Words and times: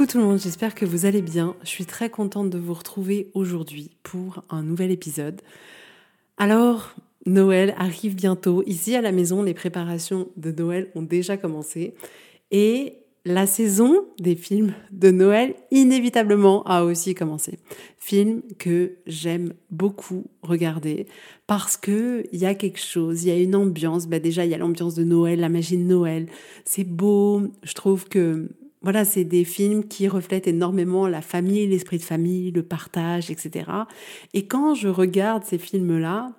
Coucou 0.00 0.12
tout 0.12 0.18
le 0.18 0.24
monde, 0.24 0.38
j'espère 0.38 0.74
que 0.74 0.86
vous 0.86 1.04
allez 1.04 1.20
bien. 1.20 1.54
Je 1.62 1.68
suis 1.68 1.84
très 1.84 2.08
contente 2.08 2.48
de 2.48 2.56
vous 2.56 2.72
retrouver 2.72 3.30
aujourd'hui 3.34 3.90
pour 4.02 4.42
un 4.48 4.62
nouvel 4.62 4.90
épisode. 4.90 5.42
Alors, 6.38 6.94
Noël 7.26 7.74
arrive 7.76 8.14
bientôt. 8.14 8.62
Ici 8.64 8.96
à 8.96 9.02
la 9.02 9.12
maison, 9.12 9.42
les 9.42 9.52
préparations 9.52 10.28
de 10.38 10.52
Noël 10.52 10.90
ont 10.94 11.02
déjà 11.02 11.36
commencé. 11.36 11.92
Et 12.50 12.94
la 13.26 13.46
saison 13.46 14.06
des 14.18 14.36
films 14.36 14.72
de 14.90 15.10
Noël, 15.10 15.54
inévitablement, 15.70 16.62
a 16.62 16.82
aussi 16.84 17.14
commencé. 17.14 17.58
Film 17.98 18.40
que 18.58 18.92
j'aime 19.06 19.52
beaucoup 19.70 20.24
regarder 20.40 21.08
parce 21.46 21.76
que 21.76 22.24
il 22.32 22.38
y 22.38 22.46
a 22.46 22.54
quelque 22.54 22.80
chose, 22.80 23.24
il 23.24 23.28
y 23.28 23.32
a 23.32 23.36
une 23.38 23.54
ambiance. 23.54 24.06
Bah 24.06 24.18
déjà, 24.18 24.46
il 24.46 24.50
y 24.50 24.54
a 24.54 24.58
l'ambiance 24.58 24.94
de 24.94 25.04
Noël, 25.04 25.40
la 25.40 25.50
magie 25.50 25.76
de 25.76 25.82
Noël. 25.82 26.26
C'est 26.64 26.84
beau. 26.84 27.42
Je 27.64 27.74
trouve 27.74 28.08
que 28.08 28.48
voilà, 28.82 29.04
c'est 29.04 29.24
des 29.24 29.44
films 29.44 29.84
qui 29.84 30.08
reflètent 30.08 30.46
énormément 30.46 31.06
la 31.06 31.20
famille, 31.20 31.66
l'esprit 31.66 31.98
de 31.98 32.02
famille, 32.02 32.50
le 32.50 32.62
partage, 32.62 33.30
etc. 33.30 33.70
Et 34.32 34.46
quand 34.46 34.74
je 34.74 34.88
regarde 34.88 35.44
ces 35.44 35.58
films-là, 35.58 36.32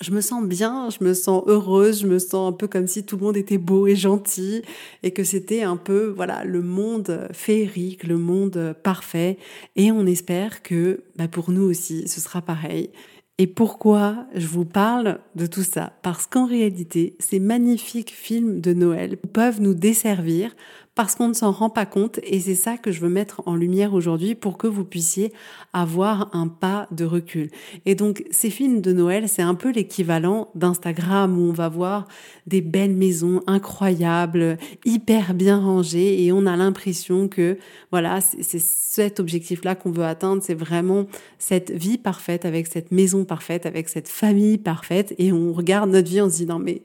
je 0.00 0.10
me 0.10 0.20
sens 0.20 0.44
bien, 0.44 0.88
je 0.90 1.04
me 1.04 1.14
sens 1.14 1.44
heureuse, 1.46 2.00
je 2.00 2.06
me 2.06 2.18
sens 2.18 2.52
un 2.52 2.56
peu 2.56 2.66
comme 2.66 2.86
si 2.86 3.04
tout 3.04 3.16
le 3.16 3.22
monde 3.22 3.36
était 3.36 3.58
beau 3.58 3.86
et 3.86 3.94
gentil 3.94 4.62
et 5.02 5.12
que 5.12 5.22
c'était 5.22 5.62
un 5.62 5.76
peu 5.76 6.06
voilà 6.06 6.44
le 6.44 6.62
monde 6.62 7.28
féerique, 7.32 8.04
le 8.04 8.18
monde 8.18 8.74
parfait 8.82 9.38
et 9.76 9.92
on 9.92 10.06
espère 10.06 10.62
que 10.62 11.04
bah, 11.16 11.28
pour 11.28 11.50
nous 11.50 11.62
aussi 11.62 12.08
ce 12.08 12.20
sera 12.20 12.42
pareil. 12.42 12.90
Et 13.36 13.48
pourquoi 13.48 14.26
je 14.34 14.46
vous 14.46 14.64
parle 14.64 15.18
de 15.34 15.46
tout 15.46 15.64
ça? 15.64 15.92
Parce 16.02 16.26
qu'en 16.26 16.46
réalité, 16.46 17.16
ces 17.18 17.40
magnifiques 17.40 18.12
films 18.12 18.60
de 18.60 18.72
Noël 18.72 19.16
peuvent 19.16 19.60
nous 19.60 19.74
desservir 19.74 20.54
parce 20.94 21.16
qu'on 21.16 21.28
ne 21.28 21.34
s'en 21.34 21.50
rend 21.50 21.70
pas 21.70 21.86
compte 21.86 22.20
et 22.22 22.38
c'est 22.40 22.54
ça 22.54 22.76
que 22.76 22.92
je 22.92 23.00
veux 23.00 23.08
mettre 23.08 23.42
en 23.46 23.56
lumière 23.56 23.94
aujourd'hui 23.94 24.34
pour 24.34 24.56
que 24.56 24.66
vous 24.66 24.84
puissiez 24.84 25.32
avoir 25.72 26.30
un 26.34 26.46
pas 26.46 26.86
de 26.92 27.04
recul. 27.04 27.50
Et 27.84 27.94
donc 27.94 28.24
ces 28.30 28.50
films 28.50 28.80
de 28.80 28.92
Noël, 28.92 29.28
c'est 29.28 29.42
un 29.42 29.54
peu 29.54 29.72
l'équivalent 29.72 30.48
d'Instagram 30.54 31.36
où 31.36 31.48
on 31.48 31.52
va 31.52 31.68
voir 31.68 32.06
des 32.46 32.60
belles 32.60 32.94
maisons 32.94 33.40
incroyables, 33.46 34.56
hyper 34.84 35.34
bien 35.34 35.58
rangées 35.58 36.24
et 36.24 36.32
on 36.32 36.46
a 36.46 36.56
l'impression 36.56 37.26
que 37.28 37.58
voilà, 37.90 38.20
c'est 38.20 38.60
cet 38.60 39.18
objectif-là 39.18 39.74
qu'on 39.74 39.90
veut 39.90 40.04
atteindre, 40.04 40.42
c'est 40.44 40.54
vraiment 40.54 41.06
cette 41.38 41.72
vie 41.72 41.98
parfaite 41.98 42.44
avec 42.44 42.68
cette 42.68 42.92
maison 42.92 43.24
parfaite, 43.24 43.66
avec 43.66 43.88
cette 43.88 44.08
famille 44.08 44.58
parfaite 44.58 45.14
et 45.18 45.32
on 45.32 45.52
regarde 45.52 45.90
notre 45.90 46.08
vie, 46.08 46.20
on 46.20 46.30
se 46.30 46.36
dit 46.36 46.46
non 46.46 46.60
mais 46.60 46.82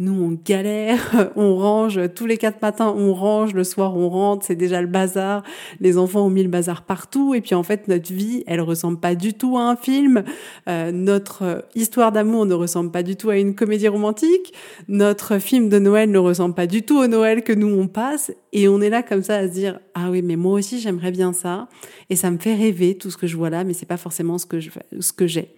nous, 0.00 0.14
on 0.14 0.30
galère, 0.30 1.30
on 1.36 1.56
range 1.56 2.00
tous 2.14 2.24
les 2.24 2.38
quatre 2.38 2.62
matins, 2.62 2.92
on 2.96 3.12
range, 3.12 3.49
le 3.54 3.64
soir, 3.64 3.96
on 3.96 4.08
rentre, 4.08 4.46
c'est 4.46 4.56
déjà 4.56 4.80
le 4.80 4.86
bazar. 4.86 5.42
Les 5.80 5.98
enfants 5.98 6.26
ont 6.26 6.30
mis 6.30 6.42
le 6.42 6.48
bazar 6.48 6.82
partout. 6.82 7.34
Et 7.34 7.40
puis, 7.40 7.54
en 7.54 7.62
fait, 7.62 7.88
notre 7.88 8.12
vie, 8.12 8.44
elle 8.46 8.60
ressemble 8.60 8.98
pas 8.98 9.14
du 9.14 9.34
tout 9.34 9.58
à 9.58 9.62
un 9.62 9.76
film. 9.76 10.24
Euh, 10.68 10.92
notre 10.92 11.66
histoire 11.74 12.12
d'amour 12.12 12.46
ne 12.46 12.54
ressemble 12.54 12.90
pas 12.90 13.02
du 13.02 13.16
tout 13.16 13.30
à 13.30 13.36
une 13.36 13.54
comédie 13.54 13.88
romantique. 13.88 14.54
Notre 14.88 15.38
film 15.38 15.68
de 15.68 15.78
Noël 15.78 16.10
ne 16.10 16.18
ressemble 16.18 16.54
pas 16.54 16.66
du 16.66 16.82
tout 16.82 16.98
au 16.98 17.06
Noël 17.06 17.42
que 17.42 17.52
nous, 17.52 17.68
on 17.68 17.86
passe. 17.86 18.32
Et 18.52 18.68
on 18.68 18.80
est 18.80 18.90
là 18.90 19.02
comme 19.02 19.22
ça 19.22 19.36
à 19.36 19.48
se 19.48 19.52
dire, 19.52 19.80
ah 19.94 20.10
oui, 20.10 20.22
mais 20.22 20.36
moi 20.36 20.54
aussi, 20.54 20.80
j'aimerais 20.80 21.10
bien 21.10 21.32
ça. 21.32 21.68
Et 22.08 22.16
ça 22.16 22.30
me 22.30 22.38
fait 22.38 22.54
rêver 22.54 22.96
tout 22.96 23.10
ce 23.10 23.16
que 23.16 23.26
je 23.26 23.36
vois 23.36 23.50
là, 23.50 23.64
mais 23.64 23.74
c'est 23.74 23.86
pas 23.86 23.96
forcément 23.96 24.38
ce 24.38 24.46
que 24.46 24.58
ce 24.60 25.12
que 25.12 25.26
j'ai. 25.26 25.54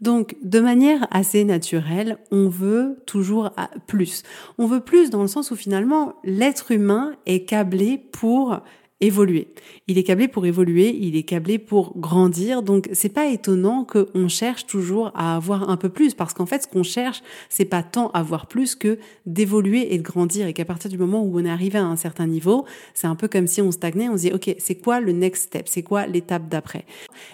Donc, 0.00 0.36
de 0.42 0.60
manière 0.60 1.06
assez 1.10 1.44
naturelle, 1.44 2.18
on 2.30 2.48
veut 2.48 3.02
toujours 3.06 3.50
plus. 3.86 4.22
On 4.58 4.66
veut 4.66 4.80
plus 4.80 5.10
dans 5.10 5.22
le 5.22 5.28
sens 5.28 5.50
où 5.50 5.56
finalement, 5.56 6.14
l'être 6.24 6.72
humain 6.72 7.14
est 7.26 7.44
câblé 7.44 7.98
pour 8.12 8.60
évoluer. 9.04 9.48
Il 9.86 9.98
est 9.98 10.02
câblé 10.02 10.28
pour 10.28 10.46
évoluer, 10.46 10.96
il 11.00 11.16
est 11.16 11.22
câblé 11.22 11.58
pour 11.58 11.98
grandir. 11.98 12.62
Donc 12.62 12.88
c'est 12.92 13.12
pas 13.12 13.26
étonnant 13.28 13.84
qu'on 13.84 14.28
cherche 14.28 14.66
toujours 14.66 15.10
à 15.14 15.36
avoir 15.36 15.68
un 15.68 15.76
peu 15.76 15.88
plus 15.88 16.14
parce 16.14 16.34
qu'en 16.34 16.46
fait 16.46 16.62
ce 16.62 16.68
qu'on 16.68 16.82
cherche, 16.82 17.22
c'est 17.48 17.64
pas 17.64 17.82
tant 17.82 18.10
avoir 18.10 18.46
plus 18.46 18.74
que 18.74 18.98
d'évoluer 19.26 19.94
et 19.94 19.98
de 19.98 20.02
grandir 20.02 20.46
et 20.46 20.52
qu'à 20.52 20.64
partir 20.64 20.90
du 20.90 20.98
moment 20.98 21.22
où 21.22 21.38
on 21.38 21.44
est 21.44 21.50
arrivé 21.50 21.78
à 21.78 21.84
un 21.84 21.96
certain 21.96 22.26
niveau, 22.26 22.64
c'est 22.94 23.06
un 23.06 23.16
peu 23.16 23.28
comme 23.28 23.46
si 23.46 23.60
on 23.60 23.70
stagnait, 23.70 24.08
on 24.08 24.16
se 24.16 24.22
dit 24.22 24.32
OK, 24.32 24.54
c'est 24.58 24.76
quoi 24.76 25.00
le 25.00 25.12
next 25.12 25.44
step? 25.44 25.68
C'est 25.68 25.82
quoi 25.82 26.06
l'étape 26.06 26.48
d'après? 26.48 26.86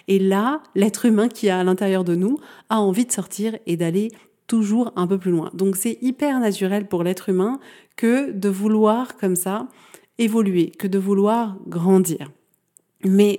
Et 0.08 0.18
là, 0.18 0.62
l'être 0.74 1.06
humain 1.06 1.28
qui 1.28 1.46
est 1.46 1.50
à 1.50 1.64
l'intérieur 1.64 2.04
de 2.04 2.14
nous 2.14 2.38
a 2.68 2.80
envie 2.80 3.06
de 3.06 3.12
sortir 3.12 3.56
et 3.66 3.76
d'aller 3.76 4.10
toujours 4.46 4.92
un 4.96 5.06
peu 5.06 5.16
plus 5.16 5.30
loin. 5.30 5.50
Donc 5.54 5.76
c'est 5.76 5.98
hyper 6.02 6.40
naturel 6.40 6.88
pour 6.88 7.04
l'être 7.04 7.28
humain 7.28 7.60
que 7.96 8.32
de 8.32 8.48
vouloir 8.48 9.16
comme 9.16 9.36
ça 9.36 9.68
évoluer, 10.20 10.70
que 10.70 10.86
de 10.86 10.98
vouloir 10.98 11.56
grandir. 11.66 12.30
Mais 13.04 13.38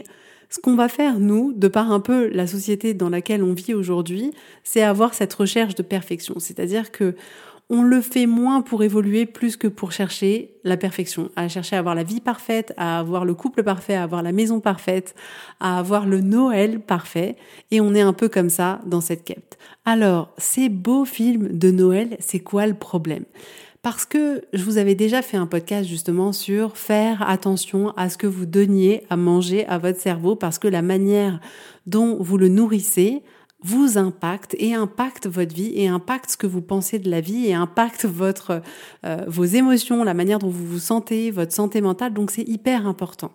ce 0.49 0.59
qu'on 0.59 0.75
va 0.75 0.89
faire, 0.89 1.19
nous, 1.19 1.53
de 1.53 1.69
par 1.69 1.91
un 1.91 2.01
peu 2.01 2.27
la 2.27 2.45
société 2.47 2.93
dans 2.93 3.09
laquelle 3.09 3.43
on 3.43 3.53
vit 3.53 3.73
aujourd'hui, 3.73 4.31
c'est 4.63 4.81
avoir 4.81 5.13
cette 5.13 5.33
recherche 5.33 5.75
de 5.75 5.83
perfection. 5.83 6.35
C'est-à-dire 6.39 6.91
que 6.91 7.15
on 7.73 7.83
le 7.83 8.01
fait 8.01 8.25
moins 8.25 8.61
pour 8.61 8.83
évoluer 8.83 9.25
plus 9.25 9.55
que 9.55 9.69
pour 9.69 9.93
chercher 9.93 10.55
la 10.65 10.75
perfection, 10.75 11.31
à 11.37 11.47
chercher 11.47 11.77
à 11.77 11.79
avoir 11.79 11.95
la 11.95 12.03
vie 12.03 12.19
parfaite, 12.19 12.73
à 12.75 12.99
avoir 12.99 13.23
le 13.23 13.33
couple 13.33 13.63
parfait, 13.63 13.93
à 13.93 14.03
avoir 14.03 14.21
la 14.23 14.33
maison 14.33 14.59
parfaite, 14.59 15.15
à 15.61 15.79
avoir 15.79 16.05
le 16.05 16.19
Noël 16.19 16.81
parfait. 16.81 17.37
Et 17.71 17.79
on 17.79 17.93
est 17.95 18.01
un 18.01 18.11
peu 18.11 18.27
comme 18.27 18.49
ça 18.49 18.81
dans 18.85 18.99
cette 18.99 19.23
quête. 19.23 19.57
Alors, 19.85 20.33
ces 20.37 20.67
beaux 20.67 21.05
films 21.05 21.57
de 21.57 21.71
Noël, 21.71 22.17
c'est 22.19 22.41
quoi 22.41 22.67
le 22.67 22.73
problème? 22.73 23.23
Parce 23.81 24.05
que 24.05 24.43
je 24.53 24.63
vous 24.63 24.77
avais 24.77 24.95
déjà 24.95 25.21
fait 25.21 25.37
un 25.37 25.47
podcast 25.47 25.89
justement 25.89 26.33
sur 26.33 26.77
faire 26.77 27.27
attention 27.27 27.91
à 27.97 28.09
ce 28.09 28.17
que 28.17 28.27
vous 28.27 28.45
donniez 28.45 29.03
à 29.09 29.17
manger 29.17 29.65
à 29.65 29.77
votre 29.77 29.99
cerveau 29.99 30.35
parce 30.35 30.59
que 30.59 30.67
la 30.67 30.81
manière 30.81 31.39
dont 31.87 32.17
vous 32.21 32.37
le 32.37 32.47
nourrissez 32.47 33.23
vous 33.63 33.97
impacte 33.97 34.55
et 34.57 34.73
impacte 34.73 35.27
votre 35.27 35.53
vie 35.53 35.71
et 35.75 35.87
impacte 35.87 36.31
ce 36.31 36.37
que 36.37 36.47
vous 36.47 36.61
pensez 36.61 36.99
de 36.99 37.09
la 37.09 37.21
vie 37.21 37.47
et 37.47 37.53
impacte 37.53 38.05
votre 38.05 38.61
euh, 39.05 39.23
vos 39.27 39.45
émotions, 39.45 40.03
la 40.03 40.15
manière 40.15 40.39
dont 40.39 40.49
vous 40.49 40.65
vous 40.65 40.79
sentez, 40.79 41.29
votre 41.31 41.53
santé 41.53 41.81
mentale. 41.81 42.13
Donc 42.13 42.31
c'est 42.31 42.47
hyper 42.47 42.87
important. 42.87 43.31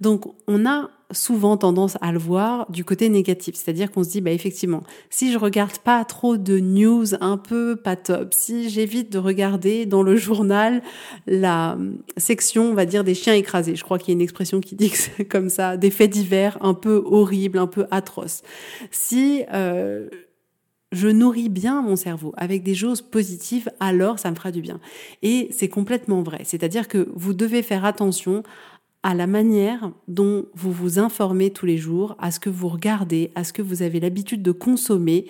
Donc 0.00 0.24
on 0.46 0.66
a 0.66 0.90
souvent 1.12 1.56
tendance 1.56 1.96
à 2.00 2.12
le 2.12 2.18
voir 2.18 2.70
du 2.70 2.84
côté 2.84 3.08
négatif, 3.08 3.54
c'est-à-dire 3.56 3.90
qu'on 3.90 4.04
se 4.04 4.10
dit 4.10 4.20
bah 4.20 4.30
effectivement, 4.30 4.82
si 5.08 5.32
je 5.32 5.38
regarde 5.38 5.78
pas 5.78 6.04
trop 6.04 6.36
de 6.36 6.58
news 6.58 7.14
un 7.20 7.36
peu 7.36 7.76
pas 7.76 7.96
top, 7.96 8.34
si 8.34 8.70
j'évite 8.70 9.10
de 9.12 9.18
regarder 9.18 9.86
dans 9.86 10.02
le 10.02 10.16
journal 10.16 10.82
la 11.26 11.72
hum, 11.72 11.98
section, 12.16 12.70
on 12.70 12.74
va 12.74 12.86
dire 12.86 13.04
des 13.04 13.14
chiens 13.14 13.34
écrasés. 13.34 13.76
Je 13.76 13.84
crois 13.84 13.98
qu'il 13.98 14.08
y 14.08 14.12
a 14.12 14.14
une 14.14 14.20
expression 14.20 14.60
qui 14.60 14.74
dit 14.76 14.92
comme 15.28 15.48
ça, 15.48 15.76
des 15.76 15.90
faits 15.90 16.10
divers 16.10 16.58
un 16.60 16.74
peu 16.74 17.02
horribles, 17.04 17.58
un 17.58 17.66
peu 17.66 17.86
atroces. 17.90 18.42
Si 18.90 19.44
euh, 19.52 20.08
je 20.92 21.08
nourris 21.08 21.48
bien 21.48 21.82
mon 21.82 21.96
cerveau 21.96 22.32
avec 22.36 22.62
des 22.62 22.74
choses 22.74 23.02
positives, 23.02 23.70
alors 23.78 24.18
ça 24.18 24.30
me 24.30 24.36
fera 24.36 24.50
du 24.50 24.60
bien. 24.60 24.80
Et 25.22 25.48
c'est 25.52 25.68
complètement 25.68 26.22
vrai. 26.22 26.40
C'est-à-dire 26.44 26.88
que 26.88 27.08
vous 27.14 27.34
devez 27.34 27.62
faire 27.62 27.84
attention 27.84 28.42
à 29.02 29.14
la 29.14 29.26
manière 29.26 29.92
dont 30.08 30.44
vous 30.54 30.72
vous 30.72 30.98
informez 30.98 31.50
tous 31.50 31.64
les 31.64 31.78
jours, 31.78 32.16
à 32.18 32.30
ce 32.30 32.38
que 32.38 32.50
vous 32.50 32.68
regardez, 32.68 33.30
à 33.34 33.44
ce 33.44 33.52
que 33.52 33.62
vous 33.62 33.82
avez 33.82 33.98
l'habitude 33.98 34.42
de 34.42 34.52
consommer. 34.52 35.26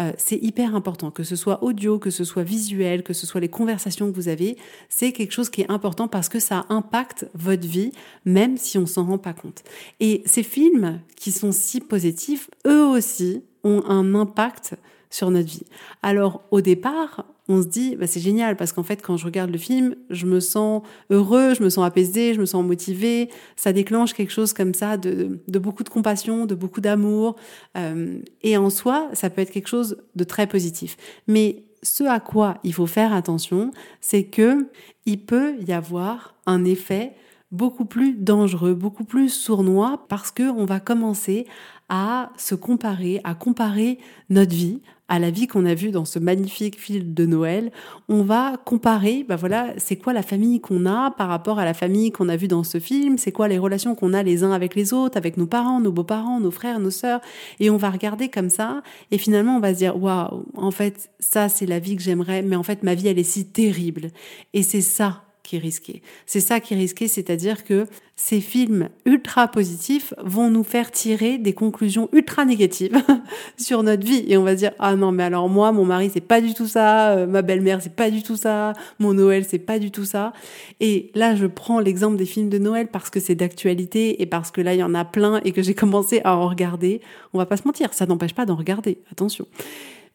Euh, 0.00 0.12
c'est 0.16 0.38
hyper 0.38 0.74
important, 0.74 1.10
que 1.10 1.22
ce 1.22 1.36
soit 1.36 1.62
audio, 1.62 1.98
que 1.98 2.10
ce 2.10 2.24
soit 2.24 2.42
visuel, 2.44 3.02
que 3.02 3.12
ce 3.12 3.26
soit 3.26 3.40
les 3.40 3.48
conversations 3.48 4.10
que 4.10 4.16
vous 4.16 4.28
avez, 4.28 4.56
c'est 4.88 5.12
quelque 5.12 5.32
chose 5.32 5.50
qui 5.50 5.60
est 5.60 5.70
important 5.70 6.08
parce 6.08 6.30
que 6.30 6.40
ça 6.40 6.64
impacte 6.70 7.28
votre 7.34 7.66
vie, 7.66 7.92
même 8.24 8.56
si 8.56 8.78
on 8.78 8.86
s'en 8.86 9.04
rend 9.04 9.18
pas 9.18 9.34
compte. 9.34 9.64
Et 10.00 10.22
ces 10.24 10.42
films 10.42 11.00
qui 11.16 11.30
sont 11.30 11.52
si 11.52 11.80
positifs, 11.80 12.48
eux 12.66 12.86
aussi 12.86 13.42
ont 13.64 13.82
un 13.86 14.14
impact 14.14 14.76
sur 15.10 15.30
notre 15.30 15.48
vie. 15.48 15.66
Alors 16.02 16.42
au 16.50 16.62
départ, 16.62 17.26
on 17.50 17.62
se 17.62 17.66
dit 17.66 17.96
bah, 17.96 18.06
c'est 18.06 18.20
génial 18.20 18.56
parce 18.56 18.72
qu'en 18.72 18.84
fait 18.84 19.02
quand 19.02 19.16
je 19.16 19.24
regarde 19.24 19.50
le 19.50 19.58
film, 19.58 19.96
je 20.08 20.24
me 20.24 20.38
sens 20.38 20.82
heureux, 21.10 21.54
je 21.54 21.62
me 21.62 21.68
sens 21.68 21.84
apaisé, 21.84 22.32
je 22.32 22.40
me 22.40 22.46
sens 22.46 22.64
motivé, 22.64 23.28
ça 23.56 23.72
déclenche 23.72 24.14
quelque 24.14 24.32
chose 24.32 24.52
comme 24.52 24.72
ça 24.72 24.96
de, 24.96 25.40
beaucoup 25.48 25.82
de 25.82 25.88
compassion, 25.88 26.46
de 26.46 26.54
beaucoup 26.54 26.80
d'amour 26.80 27.34
euh, 27.76 28.20
et 28.42 28.56
en 28.56 28.70
soi 28.70 29.08
ça 29.14 29.30
peut 29.30 29.42
être 29.42 29.50
quelque 29.50 29.68
chose 29.68 29.96
de 30.14 30.24
très 30.24 30.46
positif. 30.46 30.96
Mais 31.26 31.64
ce 31.82 32.04
à 32.04 32.20
quoi 32.20 32.58
il 32.62 32.72
faut 32.72 32.86
faire 32.86 33.12
attention, 33.12 33.72
c'est 34.00 34.24
que 34.24 34.68
il 35.04 35.24
peut 35.24 35.54
y 35.66 35.72
avoir 35.72 36.36
un 36.46 36.64
effet 36.64 37.14
beaucoup 37.50 37.84
plus 37.84 38.14
dangereux, 38.14 38.74
beaucoup 38.74 39.04
plus 39.04 39.28
sournois 39.28 40.06
parce 40.08 40.30
que 40.30 40.44
on 40.44 40.66
va 40.66 40.78
commencer 40.78 41.46
à 41.88 42.30
se 42.36 42.54
comparer, 42.54 43.20
à 43.24 43.34
comparer 43.34 43.98
notre 44.28 44.54
vie 44.54 44.80
à 45.10 45.18
la 45.18 45.30
vie 45.30 45.48
qu'on 45.48 45.66
a 45.66 45.74
vue 45.74 45.90
dans 45.90 46.04
ce 46.04 46.20
magnifique 46.20 46.80
film 46.80 47.12
de 47.12 47.26
Noël. 47.26 47.72
On 48.08 48.22
va 48.22 48.56
comparer, 48.64 49.26
bah 49.28 49.34
voilà, 49.34 49.74
c'est 49.76 49.96
quoi 49.96 50.12
la 50.12 50.22
famille 50.22 50.60
qu'on 50.60 50.86
a 50.86 51.10
par 51.10 51.28
rapport 51.28 51.58
à 51.58 51.64
la 51.64 51.74
famille 51.74 52.12
qu'on 52.12 52.28
a 52.28 52.36
vue 52.36 52.46
dans 52.46 52.62
ce 52.62 52.78
film, 52.78 53.18
c'est 53.18 53.32
quoi 53.32 53.48
les 53.48 53.58
relations 53.58 53.96
qu'on 53.96 54.14
a 54.14 54.22
les 54.22 54.44
uns 54.44 54.52
avec 54.52 54.76
les 54.76 54.94
autres, 54.94 55.18
avec 55.18 55.36
nos 55.36 55.46
parents, 55.46 55.80
nos 55.80 55.90
beaux-parents, 55.90 56.38
nos 56.38 56.52
frères, 56.52 56.78
nos 56.78 56.92
sœurs, 56.92 57.20
et 57.58 57.70
on 57.70 57.76
va 57.76 57.90
regarder 57.90 58.28
comme 58.28 58.50
ça, 58.50 58.82
et 59.10 59.18
finalement 59.18 59.56
on 59.56 59.60
va 59.60 59.74
se 59.74 59.78
dire, 59.78 60.00
waouh, 60.00 60.44
en 60.54 60.70
fait, 60.70 61.10
ça 61.18 61.48
c'est 61.48 61.66
la 61.66 61.80
vie 61.80 61.96
que 61.96 62.02
j'aimerais, 62.02 62.42
mais 62.42 62.54
en 62.54 62.62
fait 62.62 62.84
ma 62.84 62.94
vie 62.94 63.08
elle 63.08 63.18
est 63.18 63.24
si 63.24 63.46
terrible. 63.46 64.10
Et 64.54 64.62
c'est 64.62 64.80
ça 64.80 65.24
qui 65.42 65.56
est 65.56 65.60
risqué. 65.60 66.02
C'est 66.26 66.40
ça 66.40 66.60
qui 66.60 66.74
est 66.74 66.76
risqué, 66.76 67.08
c'est-à-dire 67.08 67.64
que 67.64 67.86
ces 68.16 68.40
films 68.40 68.90
ultra 69.06 69.48
positifs 69.48 70.12
vont 70.22 70.50
nous 70.50 70.62
faire 70.62 70.90
tirer 70.90 71.38
des 71.38 71.54
conclusions 71.54 72.08
ultra 72.12 72.44
négatives 72.44 73.02
sur 73.56 73.82
notre 73.82 74.06
vie 74.06 74.24
et 74.28 74.36
on 74.36 74.42
va 74.42 74.54
dire 74.54 74.72
ah 74.78 74.94
non 74.94 75.10
mais 75.10 75.22
alors 75.22 75.48
moi 75.48 75.72
mon 75.72 75.86
mari 75.86 76.10
c'est 76.12 76.20
pas 76.20 76.42
du 76.42 76.52
tout 76.52 76.66
ça, 76.66 77.12
euh, 77.12 77.26
ma 77.26 77.40
belle-mère 77.40 77.80
c'est 77.80 77.96
pas 77.96 78.10
du 78.10 78.22
tout 78.22 78.36
ça, 78.36 78.74
mon 78.98 79.14
Noël 79.14 79.46
c'est 79.48 79.58
pas 79.58 79.78
du 79.78 79.90
tout 79.90 80.04
ça. 80.04 80.34
Et 80.80 81.10
là 81.14 81.34
je 81.34 81.46
prends 81.46 81.80
l'exemple 81.80 82.16
des 82.16 82.26
films 82.26 82.50
de 82.50 82.58
Noël 82.58 82.88
parce 82.88 83.08
que 83.08 83.20
c'est 83.20 83.34
d'actualité 83.34 84.20
et 84.20 84.26
parce 84.26 84.50
que 84.50 84.60
là 84.60 84.74
il 84.74 84.80
y 84.80 84.84
en 84.84 84.94
a 84.94 85.06
plein 85.06 85.40
et 85.44 85.52
que 85.52 85.62
j'ai 85.62 85.74
commencé 85.80 86.20
à 86.24 86.36
en 86.36 86.46
regarder. 86.46 87.00
On 87.32 87.38
va 87.38 87.46
pas 87.46 87.56
se 87.56 87.66
mentir, 87.66 87.94
ça 87.94 88.04
n'empêche 88.04 88.34
pas 88.34 88.44
d'en 88.44 88.56
regarder, 88.56 88.98
attention. 89.10 89.46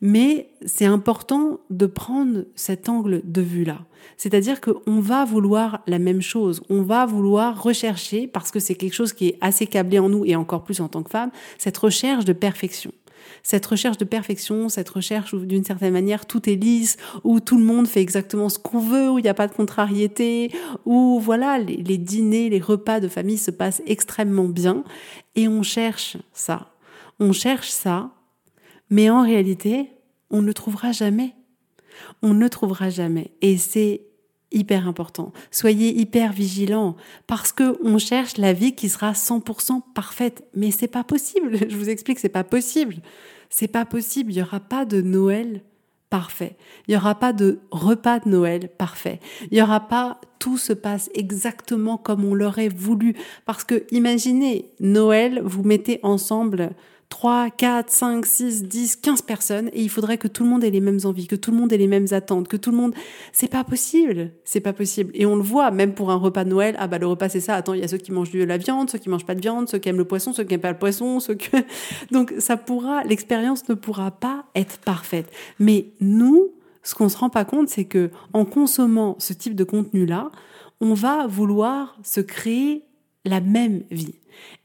Mais 0.01 0.50
c'est 0.65 0.86
important 0.86 1.59
de 1.69 1.86
prendre 1.86 2.45
cet 2.56 2.89
angle 2.89 3.21
de 3.24 3.42
vue-là. 3.42 3.80
C'est-à-dire 4.18 4.62
qu'on 4.62 5.00
va 5.00 5.25
vouloir 5.25 5.81
la 5.88 6.00
même 6.00 6.21
chose, 6.21 6.62
on 6.69 6.81
va 6.81 7.06
vouloir 7.06 7.62
rechercher, 7.62 8.27
parce 8.27 8.51
que 8.51 8.59
c'est 8.59 8.75
quelque 8.75 8.94
chose 8.94 9.13
qui 9.13 9.30
est 9.30 9.38
assez 9.42 9.68
câblé 9.68 10.00
en 10.00 10.09
nous 10.09 10.25
et 10.25 10.36
encore 10.36 10.63
plus 10.63 10.81
en 10.81 10.88
tant 10.88 11.01
que 11.01 11.09
femme, 11.09 11.31
cette 11.57 11.77
recherche 11.77 12.25
de 12.25 12.33
perfection 12.33 12.92
cette 13.44 13.65
recherche 13.65 13.97
de 13.97 14.06
perfection, 14.06 14.69
cette 14.69 14.89
recherche 14.89 15.33
où 15.33 15.39
d'une 15.39 15.63
certaine 15.63 15.94
manière 15.94 16.25
tout 16.25 16.50
est 16.50 16.56
lisse, 16.56 16.98
où 17.24 17.39
tout 17.39 17.57
le 17.57 17.63
monde 17.63 17.88
fait 17.88 18.01
exactement 18.01 18.50
ce 18.50 18.59
qu'on 18.59 18.80
veut, 18.80 19.09
où 19.09 19.19
il 19.19 19.24
n'y 19.24 19.30
a 19.30 19.33
pas 19.33 19.48
de 19.48 19.53
contrariété, 19.53 20.51
où 20.86 21.19
voilà, 21.19 21.59
les, 21.59 21.77
les, 21.77 21.98
dîners, 21.98 22.50
les 22.50 22.59
repas 22.59 23.00
de 23.00 23.07
famille 23.07 23.38
se 23.38 23.51
passent 23.51 23.81
extrêmement 23.86 24.45
bien. 24.45 24.83
Et 25.36 25.48
on 25.48 25.63
cherche 25.63 26.18
ça. 26.33 26.71
On 27.19 27.31
cherche 27.31 27.69
ça 27.69 28.12
mais 28.89 29.09
en 29.09 29.23
réalité, 29.23 29.91
on 30.29 30.41
ne 30.41 30.47
le 30.47 30.53
trouvera 30.53 30.91
jamais. 30.91 31.33
On 32.21 32.33
ne 32.33 32.39
le 32.39 32.49
trouvera 32.49 32.89
jamais. 32.89 33.31
Et 33.41 33.57
c'est 33.57 34.01
hyper 34.51 34.87
important. 34.87 35.33
Soyez 35.51 35.97
hyper 35.99 36.31
vigilants 36.31 36.95
parce 37.27 37.51
que 37.51 37.77
on 37.83 37.97
cherche 37.97 38.37
la 38.37 38.53
vie 38.53 38.73
qui 38.73 38.89
sera 38.89 39.11
100% 39.11 39.81
parfaite. 39.93 40.47
Mais 40.55 40.71
c'est 40.71 40.87
pas 40.87 41.03
possible. 41.03 41.57
Je 41.69 41.75
vous 41.75 41.89
explique, 41.89 42.19
c'est 42.19 42.29
pas 42.29 42.43
possible. 42.43 42.97
C'est 43.49 43.67
pas 43.67 43.85
possible. 43.85 44.31
Il 44.31 44.37
y 44.37 44.41
aura 44.41 44.59
pas 44.59 44.85
de 44.85 45.01
Noël 45.01 45.61
parfait. 46.09 46.55
Il 46.88 46.91
n'y 46.91 46.97
aura 46.97 47.15
pas 47.15 47.33
de 47.33 47.59
repas 47.71 48.19
de 48.19 48.29
Noël 48.29 48.69
parfait. 48.69 49.19
Il 49.51 49.55
n'y 49.55 49.61
aura 49.61 49.81
pas 49.81 50.19
tout 50.39 50.57
se 50.57 50.73
passe 50.73 51.09
exactement 51.13 51.97
comme 51.97 52.23
on 52.23 52.33
l'aurait 52.33 52.69
voulu. 52.69 53.15
Parce 53.45 53.63
que 53.63 53.85
imaginez, 53.91 54.71
Noël, 54.79 55.41
vous 55.43 55.63
mettez 55.63 55.99
ensemble 56.03 56.71
3, 57.15 57.50
4, 57.50 57.89
5, 57.89 58.25
6, 58.25 58.63
10, 58.63 58.97
15 58.97 59.21
personnes 59.21 59.69
et 59.71 59.81
il 59.81 59.89
faudrait 59.89 60.17
que 60.17 60.27
tout 60.27 60.44
le 60.44 60.50
monde 60.50 60.65
ait 60.65 60.69
les 60.69 60.81
mêmes 60.81 61.00
envies, 61.06 61.27
que 61.27 61.38
tout 61.38 61.50
le 61.50 61.56
monde 61.56 61.71
ait 61.71 61.77
les 61.77 61.88
mêmes 61.88 62.07
attentes, 62.12 62.50
que 62.50 62.57
tout 62.57 62.71
le 62.71 62.77
monde... 62.77 62.94
C'est 63.31 63.47
pas 63.47 63.63
possible. 63.63 64.31
C'est 64.44 64.59
pas 64.59 64.73
possible. 64.73 65.12
Et 65.13 65.25
on 65.25 65.38
le 65.38 65.41
voit, 65.41 65.71
même 65.71 65.94
pour 65.94 66.12
un 66.12 66.17
repas 66.17 66.44
de 66.44 66.50
Noël. 66.50 66.75
Ah 66.77 66.88
bah 66.88 66.97
le 66.97 67.07
repas 67.07 67.29
c'est 67.29 67.39
ça. 67.39 67.56
Attends, 67.56 67.73
il 67.73 67.79
y 67.79 67.83
a 67.85 67.88
ceux 67.88 68.00
qui 68.00 68.12
mangent 68.12 68.31
de 68.31 68.44
la 68.44 68.57
viande, 68.57 68.89
ceux 68.89 68.97
qui 68.97 69.07
mangent 69.07 69.25
pas 69.25 69.33
de 69.33 69.39
viande, 69.39 69.69
ceux 69.69 69.77
qui 69.77 69.88
aiment 69.88 69.97
le 69.97 70.03
poisson, 70.03 70.33
ceux 70.33 70.44
qui 70.44 70.50
n'aiment 70.50 70.59
pas 70.59 70.73
le 70.73 70.77
poisson, 70.77 71.21
ceux 71.21 71.35
que... 71.35 71.56
Donc 72.12 72.33
ça 72.38 72.57
pourra, 72.57 73.06
l'expérience 73.06 73.69
ne 73.69 73.75
pourra 73.75 74.12
pas 74.12 74.44
être 74.53 74.79
parfaite. 74.79 75.31
Mais 75.57 75.91
nous, 76.01 76.50
ce 76.83 76.95
qu'on 76.95 77.07
se 77.07 77.17
rend 77.17 77.29
pas 77.29 77.45
compte, 77.45 77.69
c'est 77.69 77.85
que 77.85 78.12
en 78.33 78.44
consommant 78.44 79.15
ce 79.19 79.31
type 79.31 79.56
de 79.56 79.63
contenu-là, 79.63 80.31
on 80.81 80.94
va 80.94 81.27
vouloir 81.27 81.97
se 82.03 82.19
créer 82.19 82.83
la 83.25 83.42
même 83.42 83.83
vie. 83.92 84.16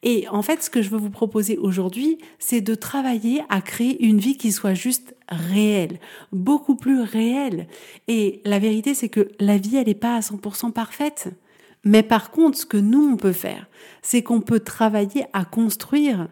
Et 0.03 0.27
en 0.29 0.43
fait, 0.43 0.63
ce 0.63 0.71
que 0.71 0.83
je 0.83 0.91
veux 0.91 0.99
vous 0.99 1.11
proposer 1.11 1.59
aujourd'hui, 1.59 2.19
c'est 2.39 2.61
de 2.61 2.75
travailler 2.75 3.43
à 3.49 3.61
créer 3.61 4.05
une 4.05 4.19
vie 4.19 4.37
qui 4.37 4.53
soit 4.53 4.75
juste 4.75 5.15
réelle, 5.29 6.01
beaucoup 6.33 6.75
plus 6.75 7.01
réelle. 7.01 7.67
Et 8.09 8.41
la 8.45 8.59
vérité, 8.59 8.95
c'est 8.95 9.09
que 9.09 9.29
la 9.39 9.59
vie, 9.59 9.77
elle 9.77 9.87
n'est 9.87 9.95
pas 9.95 10.17
à 10.17 10.21
100% 10.21 10.73
parfaite. 10.73 11.29
Mais 11.85 12.03
par 12.03 12.31
contre, 12.31 12.59
ce 12.59 12.67
que 12.67 12.77
nous, 12.77 13.03
on 13.13 13.17
peut 13.17 13.33
faire, 13.33 13.69
c'est 14.03 14.23
qu'on 14.23 14.41
peut 14.41 14.61
travailler 14.61 15.25
à 15.33 15.45
construire 15.45 16.29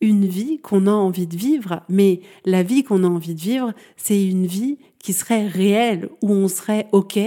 une 0.00 0.26
vie 0.26 0.58
qu'on 0.58 0.86
a 0.86 0.92
envie 0.92 1.26
de 1.26 1.36
vivre, 1.36 1.82
mais 1.88 2.20
la 2.44 2.62
vie 2.62 2.84
qu'on 2.84 3.04
a 3.04 3.08
envie 3.08 3.34
de 3.34 3.40
vivre, 3.40 3.72
c'est 3.96 4.22
une 4.22 4.46
vie 4.46 4.78
qui 4.98 5.12
serait 5.12 5.46
réelle, 5.46 6.10
où 6.22 6.30
on 6.30 6.48
serait 6.48 6.88
OK 6.92 7.18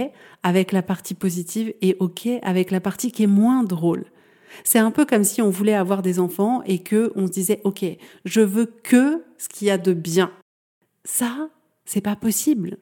avec 0.44 0.72
la 0.72 0.82
partie 0.82 1.14
positive 1.14 1.74
et 1.82 1.96
OK 1.98 2.28
avec 2.42 2.70
la 2.70 2.80
partie 2.80 3.10
qui 3.10 3.24
est 3.24 3.28
moins 3.28 3.64
drôle. 3.64 4.04
C'est 4.64 4.78
un 4.78 4.90
peu 4.90 5.04
comme 5.04 5.24
si 5.24 5.42
on 5.42 5.50
voulait 5.50 5.74
avoir 5.74 6.02
des 6.02 6.18
enfants 6.18 6.62
et 6.64 6.80
que 6.80 7.12
on 7.14 7.26
se 7.26 7.32
disait 7.32 7.60
OK, 7.64 7.84
je 8.24 8.40
veux 8.40 8.66
que 8.66 9.24
ce 9.38 9.48
qu'il 9.48 9.68
y 9.68 9.70
a 9.70 9.78
de 9.78 9.92
bien. 9.92 10.30
Ça, 11.04 11.48
c'est 11.84 12.00
pas 12.00 12.16
possible. 12.16 12.78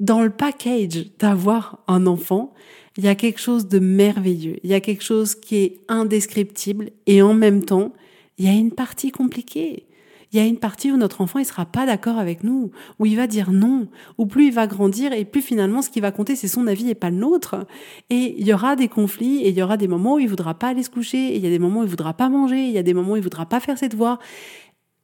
Dans 0.00 0.22
le 0.22 0.30
package 0.30 1.16
d'avoir 1.18 1.84
un 1.86 2.06
enfant, 2.06 2.54
il 2.96 3.04
y 3.04 3.08
a 3.08 3.14
quelque 3.14 3.40
chose 3.40 3.68
de 3.68 3.78
merveilleux, 3.78 4.56
il 4.62 4.70
y 4.70 4.74
a 4.74 4.80
quelque 4.80 5.04
chose 5.04 5.34
qui 5.34 5.56
est 5.56 5.80
indescriptible 5.88 6.90
et 7.06 7.22
en 7.22 7.34
même 7.34 7.64
temps, 7.64 7.92
il 8.38 8.46
y 8.46 8.48
a 8.48 8.52
une 8.52 8.72
partie 8.72 9.12
compliquée 9.12 9.86
il 10.32 10.38
y 10.38 10.42
a 10.42 10.46
une 10.46 10.58
partie 10.58 10.92
où 10.92 10.96
notre 10.96 11.20
enfant 11.20 11.40
il 11.40 11.44
sera 11.44 11.66
pas 11.66 11.86
d'accord 11.86 12.18
avec 12.18 12.44
nous, 12.44 12.70
où 12.98 13.06
il 13.06 13.16
va 13.16 13.26
dire 13.26 13.50
non, 13.50 13.88
où 14.16 14.26
plus 14.26 14.46
il 14.46 14.52
va 14.52 14.66
grandir 14.68 15.12
et 15.12 15.24
plus 15.24 15.42
finalement 15.42 15.82
ce 15.82 15.90
qui 15.90 16.00
va 16.00 16.12
compter 16.12 16.36
c'est 16.36 16.48
son 16.48 16.66
avis 16.68 16.88
et 16.88 16.94
pas 16.94 17.10
le 17.10 17.16
nôtre. 17.16 17.66
Et 18.10 18.36
il 18.38 18.46
y 18.46 18.54
aura 18.54 18.76
des 18.76 18.88
conflits 18.88 19.42
et 19.42 19.48
il 19.48 19.58
y 19.58 19.62
aura 19.62 19.76
des 19.76 19.88
moments 19.88 20.14
où 20.14 20.18
il 20.20 20.28
voudra 20.28 20.54
pas 20.54 20.68
aller 20.68 20.84
se 20.84 20.90
coucher, 20.90 21.34
et 21.34 21.36
il 21.36 21.42
y 21.42 21.46
a 21.46 21.50
des 21.50 21.58
moments 21.58 21.80
où 21.80 21.84
il 21.84 21.88
voudra 21.88 22.14
pas 22.14 22.28
manger, 22.28 22.64
il 22.64 22.72
y 22.72 22.78
a 22.78 22.82
des 22.82 22.94
moments 22.94 23.12
où 23.12 23.16
il 23.16 23.22
voudra 23.22 23.46
pas 23.46 23.60
faire 23.60 23.76
ses 23.76 23.88
devoirs. 23.88 24.20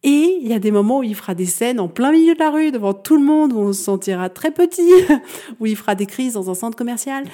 Et 0.03 0.39
il 0.41 0.47
y 0.47 0.53
a 0.53 0.61
des 0.61 0.71
moments 0.71 0.99
où 0.99 1.03
il 1.03 1.17
fera 1.17 1.35
des 1.35 1.47
scènes 1.47 1.81
en 1.81 1.89
plein 1.89 2.13
milieu 2.13 2.35
de 2.35 2.39
la 2.39 2.51
rue, 2.51 2.71
devant 2.71 2.95
tout 2.95 3.17
le 3.17 3.25
monde, 3.25 3.53
où 3.53 3.59
on 3.59 3.73
se 3.73 3.83
sentira 3.83 4.29
très 4.29 4.53
petit, 4.53 4.93
où 5.59 5.67
il 5.67 5.75
fera 5.75 5.97
des 5.97 6.07
crises 6.07 6.35
dans 6.35 6.49
un 6.49 6.55
centre 6.55 6.77
commercial. 6.77 7.25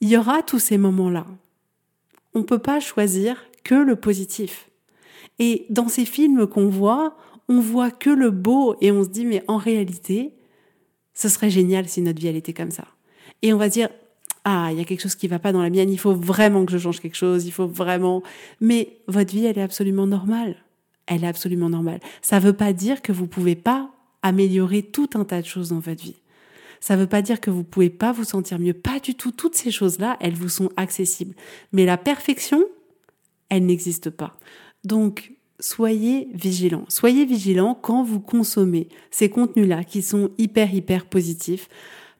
Il 0.00 0.08
y 0.08 0.16
aura 0.16 0.42
tous 0.42 0.58
ces 0.58 0.78
moments-là. 0.78 1.26
On 2.32 2.42
peut 2.42 2.58
pas 2.58 2.80
choisir 2.80 3.44
que 3.64 3.74
le 3.74 3.96
positif. 3.96 4.70
Et 5.38 5.66
dans 5.68 5.88
ces 5.88 6.06
films 6.06 6.46
qu'on 6.46 6.68
voit, 6.68 7.16
on 7.48 7.60
voit 7.60 7.90
que 7.90 8.10
le 8.10 8.30
beau 8.30 8.76
et 8.80 8.90
on 8.90 9.04
se 9.04 9.08
dit 9.08 9.24
mais 9.24 9.44
en 9.48 9.56
réalité, 9.56 10.32
ce 11.14 11.28
serait 11.28 11.50
génial 11.50 11.88
si 11.88 12.00
notre 12.00 12.20
vie 12.20 12.28
elle 12.28 12.36
était 12.36 12.52
comme 12.52 12.70
ça. 12.70 12.86
Et 13.42 13.52
on 13.52 13.58
va 13.58 13.68
dire 13.68 13.88
ah, 14.44 14.68
il 14.70 14.78
y 14.78 14.80
a 14.80 14.84
quelque 14.84 15.02
chose 15.02 15.16
qui 15.16 15.26
va 15.26 15.38
pas 15.38 15.52
dans 15.52 15.62
la 15.62 15.70
mienne, 15.70 15.90
il 15.90 15.98
faut 15.98 16.14
vraiment 16.14 16.64
que 16.64 16.72
je 16.72 16.78
change 16.78 17.00
quelque 17.00 17.16
chose, 17.16 17.46
il 17.46 17.52
faut 17.52 17.66
vraiment 17.66 18.22
mais 18.60 18.98
votre 19.08 19.32
vie 19.32 19.46
elle 19.46 19.58
est 19.58 19.62
absolument 19.62 20.06
normale. 20.06 20.56
Elle 21.06 21.22
est 21.22 21.28
absolument 21.28 21.70
normale. 21.70 22.00
Ça 22.20 22.40
veut 22.40 22.52
pas 22.52 22.72
dire 22.72 23.00
que 23.00 23.12
vous 23.12 23.28
pouvez 23.28 23.54
pas 23.54 23.90
améliorer 24.22 24.82
tout 24.82 25.10
un 25.14 25.24
tas 25.24 25.40
de 25.40 25.46
choses 25.46 25.68
dans 25.68 25.78
votre 25.78 26.02
vie. 26.02 26.16
Ça 26.80 26.96
veut 26.96 27.06
pas 27.06 27.22
dire 27.22 27.40
que 27.40 27.50
vous 27.50 27.64
pouvez 27.64 27.90
pas 27.90 28.12
vous 28.12 28.24
sentir 28.24 28.58
mieux, 28.58 28.74
pas 28.74 29.00
du 29.00 29.14
tout. 29.14 29.32
Toutes 29.32 29.54
ces 29.54 29.70
choses-là, 29.70 30.16
elles 30.20 30.34
vous 30.34 30.48
sont 30.48 30.70
accessibles. 30.76 31.34
Mais 31.72 31.84
la 31.84 31.96
perfection, 31.96 32.64
elle 33.48 33.66
n'existe 33.66 34.10
pas. 34.10 34.36
Donc, 34.84 35.32
soyez 35.60 36.28
vigilants. 36.32 36.84
Soyez 36.88 37.24
vigilants 37.24 37.74
quand 37.80 38.02
vous 38.02 38.20
consommez 38.20 38.88
ces 39.10 39.28
contenus-là 39.28 39.84
qui 39.84 40.02
sont 40.02 40.30
hyper, 40.38 40.72
hyper 40.74 41.06
positifs 41.06 41.68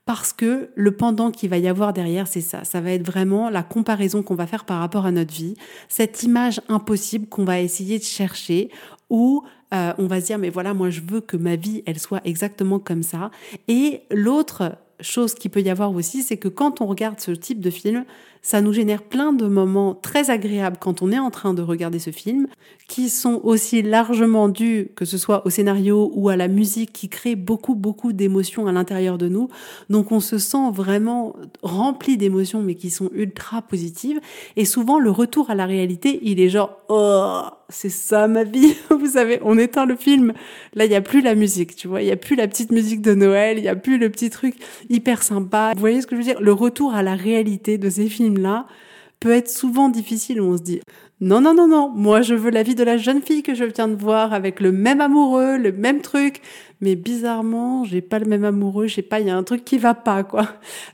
parce 0.07 0.33
que 0.33 0.71
le 0.77 0.93
pendant 0.93 1.33
qu'il 1.33 1.51
va 1.51 1.59
y 1.59 1.67
avoir 1.67 1.93
derrière, 1.93 2.29
c'est 2.29 2.41
ça. 2.41 2.65
Ça 2.65 2.81
va 2.81 2.93
être 2.93 3.05
vraiment 3.05 3.51
la 3.51 3.65
comparaison 3.65 4.23
qu'on 4.23 4.37
va 4.37 4.47
faire 4.47 4.65
par 4.65 4.79
rapport 4.79 5.05
à 5.05 5.11
notre 5.11 5.35
vie, 5.35 5.55
cette 5.89 6.23
image 6.23 6.61
impossible 6.69 7.27
qu'on 7.27 7.45
va 7.45 7.61
essayer 7.61 7.99
de 7.99 8.05
chercher 8.05 8.71
où 9.11 9.43
euh, 9.75 9.93
on 9.99 10.07
va 10.07 10.21
se 10.21 10.27
dire 10.27 10.39
mais 10.39 10.49
voilà 10.49 10.75
moi 10.75 10.91
je 10.91 11.01
veux 11.01 11.21
que 11.21 11.37
ma 11.37 11.57
vie 11.57 11.83
elle 11.87 11.99
soit 11.99 12.21
exactement 12.25 12.79
comme 12.79 13.03
ça 13.03 13.33
et 13.67 14.03
l'autre 14.13 14.77
chose 15.01 15.35
qui 15.35 15.49
peut 15.49 15.61
y 15.61 15.71
avoir 15.71 15.95
aussi 15.95 16.23
c'est 16.23 16.37
que 16.37 16.49
quand 16.49 16.81
on 16.81 16.87
regarde 16.87 17.21
ce 17.21 17.33
type 17.33 17.61
de 17.61 17.71
film 17.71 18.05
ça 18.47 18.61
nous 18.61 18.73
génère 18.73 19.03
plein 19.03 19.33
de 19.33 19.49
moments 19.49 19.97
très 19.97 20.31
agréables 20.31 20.77
quand 20.79 21.03
on 21.03 21.11
est 21.11 21.19
en 21.19 21.33
train 21.33 21.53
de 21.53 21.63
regarder 21.63 21.99
ce 21.99 22.13
film, 22.13 22.47
qui 22.87 23.09
sont 23.09 23.41
aussi 23.43 23.83
largement 23.83 24.49
dus, 24.49 24.91
que 24.95 25.05
ce 25.05 25.19
soit 25.19 25.45
au 25.45 25.51
scénario 25.51 26.13
ou 26.15 26.29
à 26.29 26.37
la 26.37 26.47
musique, 26.47 26.93
qui 26.93 27.09
crée 27.09 27.35
beaucoup, 27.35 27.75
beaucoup 27.75 28.13
d'émotions 28.13 28.69
à 28.69 28.73
l'intérieur 28.73 29.19
de 29.19 29.27
nous. 29.27 29.49
Donc 29.91 30.13
on 30.13 30.21
se 30.21 30.39
sent 30.39 30.71
vraiment 30.73 31.35
rempli 31.65 32.17
d'émotions, 32.17 32.63
mais 32.63 32.77
qui 32.77 32.91
sont 32.91 33.11
ultra 33.13 33.63
positives. 33.63 34.21
Et 34.55 34.65
souvent, 34.65 35.01
le 35.01 35.11
retour 35.11 35.51
à 35.51 35.57
la 35.57 35.67
réalité, 35.67 36.21
il 36.23 36.39
est 36.39 36.49
genre, 36.49 36.79
oh, 36.89 37.43
c'est 37.69 37.89
ça 37.89 38.29
ma 38.29 38.45
vie. 38.45 38.77
Vous 38.91 39.09
savez, 39.09 39.41
on 39.43 39.59
éteint 39.59 39.87
le 39.87 39.97
film. 39.97 40.33
Là, 40.75 40.85
il 40.85 40.91
n'y 40.91 40.95
a 40.95 41.01
plus 41.01 41.21
la 41.21 41.35
musique, 41.35 41.75
tu 41.75 41.89
vois. 41.89 42.01
Il 42.01 42.05
n'y 42.05 42.13
a 42.13 42.17
plus 42.17 42.37
la 42.37 42.47
petite 42.47 42.71
musique 42.71 43.03
de 43.03 43.15
Noël. 43.15 43.59
Il 43.59 43.63
n'y 43.63 43.69
a 43.69 43.75
plus 43.75 43.99
le 43.99 44.09
petit 44.09 44.31
truc 44.31 44.55
hyper 44.89 45.23
sympa. 45.23 45.73
Vous 45.75 45.81
voyez 45.81 46.01
ce 46.01 46.07
que 46.07 46.17
je 46.17 46.21
veux 46.21 46.27
dire? 46.27 46.41
Le 46.41 46.53
retour 46.53 46.95
à 46.95 47.03
la 47.03 47.15
réalité 47.15 47.79
de 47.79 47.91
ces 47.91 48.09
films 48.09 48.39
là 48.39 48.67
peut 49.21 49.31
être 49.31 49.49
souvent 49.49 49.89
difficile 49.89 50.43
on 50.43 50.59
se 50.59 50.63
dit 50.63 50.81
non, 51.23 51.41
non, 51.41 51.55
non, 51.55 51.67
non, 51.67 51.89
moi 51.89 52.21
je 52.21 52.35
veux 52.35 52.51
la 52.51 52.63
vie 52.63 52.75
de 52.75 52.85
la 52.85 52.99
jeune 52.99 53.23
fille 53.23 53.43
que 53.43 53.55
je 53.55 53.65
viens 53.65 53.89
de 53.89 53.95
voir 53.95 54.35
avec 54.35 54.61
le 54.61 54.71
même 54.71 55.01
amoureux, 55.01 55.57
le 55.57 55.73
même 55.73 56.03
truc, 56.03 56.43
mais 56.83 56.95
bizarrement, 56.95 57.85
j'ai 57.85 58.03
pas 58.03 58.19
le 58.19 58.27
même 58.27 58.45
amoureux, 58.45 58.87
je 58.87 58.97
sais 58.97 59.03
pas, 59.03 59.21
il 59.21 59.27
y 59.27 59.31
a 59.31 59.37
un 59.37 59.43
truc 59.43 59.65
qui 59.65 59.79
va 59.79 59.95
pas, 59.95 60.25
quoi. 60.25 60.47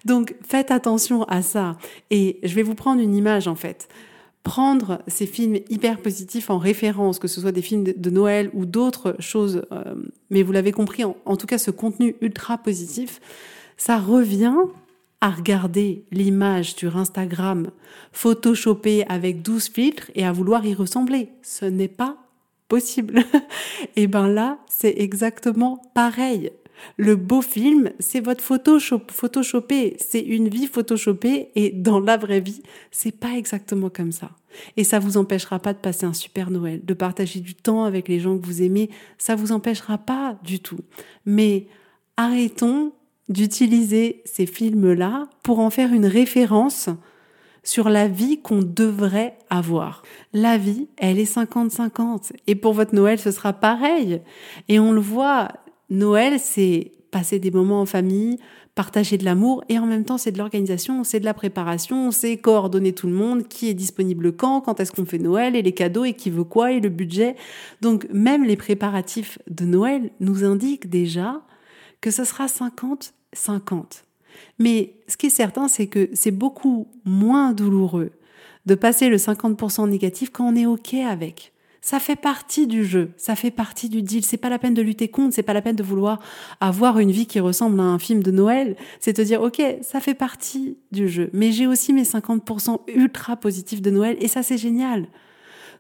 Donc 0.05 0.37
faites 0.47 0.71
attention 0.71 1.25
à 1.25 1.43
ça. 1.43 1.77
Et 2.11 2.39
je 2.45 2.55
vais 2.55 2.63
vous 2.63 2.77
prendre 2.77 3.03
une 3.03 3.17
image 3.17 3.49
en 3.49 3.57
fait. 3.57 3.89
Prendre 4.45 5.03
ces 5.09 5.27
films 5.27 5.59
hyper 5.71 5.99
positifs 5.99 6.51
en 6.51 6.59
référence, 6.59 7.19
que 7.19 7.27
ce 7.27 7.41
soit 7.41 7.53
des 7.53 7.63
films 7.63 7.85
de 7.85 8.11
Noël 8.11 8.49
ou 8.55 8.65
d'autres 8.65 9.17
choses, 9.19 9.65
euh, 9.73 9.83
mais 10.31 10.45
vous 10.45 10.53
l'avez 10.53 10.73
compris, 10.73 11.03
en 11.05 11.37
tout 11.37 11.47
cas 11.49 11.59
ce 11.59 11.73
contenu 11.73 12.15
ultra 12.21 12.59
positif, 12.59 13.21
ça 13.85 13.99
revient 13.99 14.55
à 15.21 15.31
regarder 15.31 16.05
l'image 16.13 16.77
sur 16.77 16.97
Instagram 16.97 17.73
photoshopée 18.13 19.05
avec 19.09 19.43
12 19.43 19.71
filtres 19.71 20.09
et 20.15 20.25
à 20.25 20.31
vouloir 20.31 20.65
y 20.65 20.73
ressembler. 20.73 21.31
Ce 21.43 21.65
n'est 21.65 21.89
pas 21.89 22.17
possible. 22.69 23.25
et 23.97 24.07
ben 24.07 24.29
là, 24.29 24.59
c'est 24.69 24.95
exactement 24.99 25.83
pareil. 25.97 26.53
Le 26.97 27.17
beau 27.17 27.43
film, 27.43 27.91
c'est 27.99 28.21
votre 28.21 28.45
photoshop, 28.45 29.01
photoshopé, 29.11 29.97
c'est 29.99 30.21
une 30.21 30.49
vie 30.49 30.69
photoshopée 30.69 31.51
et 31.57 31.71
dans 31.71 31.99
la 31.99 32.17
vraie 32.17 32.41
vie, 32.41 32.63
c'est 32.93 33.19
pas 33.19 33.33
exactement 33.37 33.91
comme 33.91 34.13
ça. 34.13 34.31
Et 34.77 34.85
ça 34.85 35.01
vous 35.01 35.17
empêchera 35.17 35.59
pas 35.59 35.73
de 35.73 35.79
passer 35.79 36.07
un 36.07 36.13
super 36.13 36.53
Noël, 36.53 36.85
de 36.85 36.95
partager 36.95 37.41
du 37.41 37.57
temps 37.57 37.83
avec 37.83 38.07
les 38.07 38.21
gens 38.21 38.39
que 38.39 38.47
vous 38.47 38.63
aimez, 38.63 38.91
ça 39.19 39.35
vous 39.35 39.51
empêchera 39.51 39.99
pas 39.99 40.39
du 40.45 40.61
tout. 40.61 40.79
Mais 41.27 41.67
arrêtons 42.17 42.93
d'utiliser 43.29 44.23
ces 44.25 44.47
films-là 44.47 45.29
pour 45.43 45.59
en 45.61 45.71
faire 45.71 45.93
une 45.93 46.07
référence 46.07 46.89
sur 47.63 47.89
la 47.89 48.09
vie 48.09 48.41
qu'on 48.41 48.63
devrait 48.63 49.37
avoir. 49.49 50.03
La 50.33 50.59
vie, 50.59 50.89
elle 50.97 51.19
est 51.19 51.33
50-50. 51.33 52.33
Et 52.47 52.55
pour 52.55 52.73
votre 52.73 52.95
Noël, 52.95 53.19
ce 53.19 53.31
sera 53.31 53.53
pareil. 53.53 54.21
Et 54.69 54.81
on 54.81 54.93
le 54.93 55.01
voit, 55.01 55.49
Noël, 55.91 56.41
c'est 56.41 56.93
passer 57.13 57.39
des 57.39 57.51
moments 57.51 57.83
en 57.83 57.87
famille, 57.87 58.39
partager 58.75 59.19
de 59.19 59.25
l'amour, 59.25 59.63
et 59.69 59.79
en 59.79 59.87
même 59.87 60.05
temps, 60.05 60.17
c'est 60.17 60.33
de 60.33 60.39
l'organisation, 60.39 61.05
c'est 61.05 61.21
de 61.21 61.27
la 61.27 61.35
préparation, 61.35 62.11
c'est 62.11 62.39
coordonner 62.39 62.95
tout 62.95 63.07
le 63.07 63.13
monde, 63.13 63.47
qui 63.47 63.69
est 63.69 63.75
disponible 63.75 64.33
quand, 64.35 64.63
quand 64.63 64.81
est-ce 64.81 64.93
qu'on 64.93 65.05
fait 65.05 65.19
Noël, 65.19 65.55
et 65.55 65.63
les 65.63 65.73
cadeaux, 65.73 66.05
et 66.05 66.15
qui 66.15 66.31
veut 66.31 66.45
quoi, 66.45 66.73
et 66.73 66.81
le 66.81 66.89
budget. 66.89 67.37
Donc, 67.83 68.07
même 68.11 68.45
les 68.45 68.57
préparatifs 68.57 69.39
de 69.49 69.67
Noël 69.67 70.11
nous 70.21 70.43
indiquent 70.43 70.89
déjà 70.89 71.43
que 72.03 72.11
ce 72.11 72.25
sera 72.25 72.49
50 72.49 73.15
50. 73.33 74.05
Mais 74.59 74.95
ce 75.09 75.17
qui 75.17 75.27
est 75.27 75.31
certain, 75.31 75.69
c'est 75.69 75.87
que 75.87 76.11
c'est 76.13 76.31
beaucoup 76.31 76.89
moins 77.05 77.53
douloureux 77.53 78.11
de 78.67 78.75
passer 78.75 79.09
le 79.09 79.17
50% 79.17 79.89
négatif 79.89 80.31
quand 80.31 80.47
on 80.47 80.55
est 80.55 80.67
OK 80.67 80.95
avec. 80.95 81.53
Ça 81.81 81.99
fait 81.99 82.17
partie 82.17 82.69
du 82.69 82.85
jeu, 82.85 83.11
ça 83.17 83.35
fait 83.35 83.51
partie 83.51 83.89
du 83.89 84.03
deal. 84.03 84.25
C'est 84.25 84.37
pas 84.37 84.49
la 84.49 84.61
peine 84.61 84.75
de 84.75 84.83
lutter 84.83 85.09
contre, 85.09 85.35
c'est 85.35 85.43
pas 85.43 85.53
la 85.53 85.63
peine 85.63 85.75
de 85.75 85.83
vouloir 85.83 86.21
avoir 86.61 87.01
une 87.01 87.11
vie 87.11 87.27
qui 87.27 87.41
ressemble 87.41 87.81
à 87.81 87.85
un 87.85 87.99
film 87.99 88.23
de 88.23 88.31
Noël. 88.31 88.77
C'est 89.01 89.15
te 89.15 89.23
dire, 89.23 89.43
OK, 89.43 89.61
ça 89.81 89.99
fait 89.99 90.15
partie 90.15 90.77
du 90.93 91.09
jeu. 91.09 91.29
Mais 91.33 91.51
j'ai 91.51 91.67
aussi 91.67 91.93
mes 91.93 92.05
50% 92.05 92.83
ultra 92.95 93.37
positifs 93.37 93.83
de 93.83 93.91
Noël 93.91 94.17
et 94.21 94.29
ça, 94.29 94.45
c'est 94.45 94.59
génial. 94.59 95.09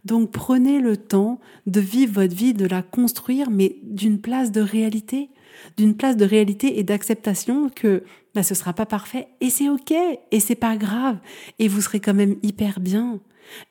Donc 0.04 0.32
prenez 0.32 0.80
le 0.80 0.96
temps 0.96 1.38
de 1.66 1.78
vivre 1.78 2.14
votre 2.14 2.34
vie, 2.34 2.54
de 2.54 2.66
la 2.66 2.82
construire, 2.82 3.50
mais 3.50 3.76
d'une 3.84 4.20
place 4.20 4.50
de 4.50 4.60
réalité 4.60 5.30
d'une 5.76 5.96
place 5.96 6.16
de 6.16 6.24
réalité 6.24 6.78
et 6.78 6.82
d'acceptation 6.82 7.70
que 7.74 8.02
bah, 8.34 8.42
ce 8.42 8.54
sera 8.54 8.72
pas 8.72 8.86
parfait. 8.86 9.28
Et 9.40 9.50
c'est 9.50 9.68
ok 9.68 9.92
et 10.30 10.40
c'est 10.40 10.54
pas 10.54 10.76
grave. 10.76 11.18
Et 11.58 11.68
vous 11.68 11.80
serez 11.80 12.00
quand 12.00 12.14
même 12.14 12.36
hyper 12.42 12.80
bien. 12.80 13.20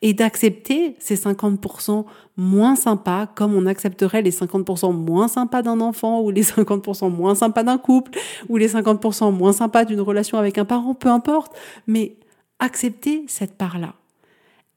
Et 0.00 0.14
d'accepter 0.14 0.94
ces 0.98 1.16
50% 1.16 2.04
moins 2.36 2.76
sympas 2.76 3.26
comme 3.26 3.54
on 3.54 3.66
accepterait 3.66 4.22
les 4.22 4.30
50% 4.30 4.94
moins 4.94 5.28
sympas 5.28 5.62
d'un 5.62 5.80
enfant 5.80 6.20
ou 6.20 6.30
les 6.30 6.44
50% 6.44 7.10
moins 7.10 7.34
sympas 7.34 7.62
d'un 7.62 7.78
couple 7.78 8.18
ou 8.48 8.58
les 8.58 8.68
50% 8.68 9.32
moins 9.32 9.52
sympas 9.52 9.84
d'une 9.84 10.00
relation 10.00 10.38
avec 10.38 10.58
un 10.58 10.64
parent, 10.64 10.94
peu 10.94 11.08
importe, 11.08 11.56
mais 11.86 12.16
accepter 12.58 13.24
cette 13.26 13.56
part-là. 13.56 13.94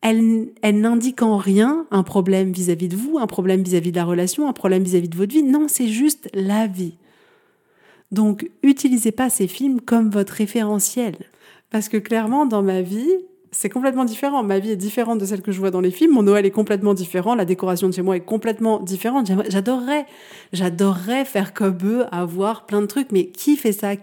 Elle, 0.07 0.51
n'indique 0.81 1.23
en 1.23 1.37
rien 1.37 1.87
un 1.89 2.03
problème 2.03 2.51
vis-à-vis 2.51 2.89
de 2.89 2.95
vous, 2.95 3.17
un 3.17 3.25
problème 3.25 3.63
vis-à-vis 3.63 3.91
de 3.91 3.95
la 3.95 4.05
relation, 4.05 4.47
un 4.47 4.53
problème 4.53 4.83
vis 4.83 4.95
à 4.95 4.99
-vis 4.99 5.09
de 5.09 5.17
votre 5.17 5.33
vie. 5.33 5.41
Non, 5.41 5.65
c'est 5.67 5.87
juste 5.87 6.29
la 6.35 6.67
vie. 6.67 6.93
Donc, 8.11 8.47
utilisez 8.61 9.11
pas 9.11 9.31
ces 9.31 9.47
films 9.47 9.81
comme 9.81 10.11
votre 10.11 10.33
référentiel. 10.33 11.15
Parce 11.71 11.89
que 11.89 11.97
clairement, 11.97 12.45
dans 12.45 12.61
ma 12.61 12.81
vie, 12.83 13.15
c'est 13.57 13.69
complètement 13.69 14.03
différent. 14.03 14.43
Ma 14.43 14.59
vie 14.59 14.71
est 14.71 14.75
différente 14.75 15.17
de 15.17 15.25
celle 15.25 15.41
que 15.41 15.53
je 15.53 15.59
vois 15.59 15.71
dans 15.71 15.79
les 15.79 15.89
films. 15.89 16.11
Mon 16.11 16.23
Noël 16.23 16.45
est 16.45 16.51
complètement 16.51 16.93
différent. 16.93 17.35
La 17.35 17.45
décoration 17.45 17.87
de 17.87 17.93
chez 17.93 18.01
moi 18.01 18.17
est 18.17 18.25
complètement 18.25 18.81
différente. 18.81 19.31
J'adorerais, 19.47 20.05
j'adorerais 20.51 21.23
faire 21.23 21.53
comme 21.53 21.77
eux, 21.85 22.05
avoir 22.11 22.65
plein 22.65 22.81
de 22.81 22.85
trucs. 22.85 23.13
Mais 23.13 23.27
qui 23.27 23.55
fait 23.55 23.71
ça? 23.71 23.93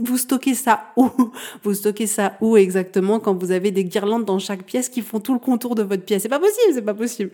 Vous 0.00 0.16
stockez 0.16 0.54
ça 0.54 0.84
où? 0.96 1.10
Vous 1.62 1.74
stockez 1.74 2.06
ça 2.06 2.38
où 2.40 2.56
exactement 2.56 3.20
quand 3.20 3.34
vous 3.34 3.50
avez 3.50 3.70
des 3.70 3.84
guirlandes 3.84 4.24
dans 4.24 4.38
chaque 4.38 4.62
pièce 4.64 4.88
qui 4.88 5.02
font 5.02 5.20
tout 5.20 5.34
le 5.34 5.40
contour 5.40 5.74
de 5.74 5.82
votre 5.82 6.04
pièce? 6.04 6.22
C'est 6.22 6.30
pas 6.30 6.40
possible, 6.40 6.72
c'est 6.72 6.80
pas 6.80 6.94
possible. 6.94 7.32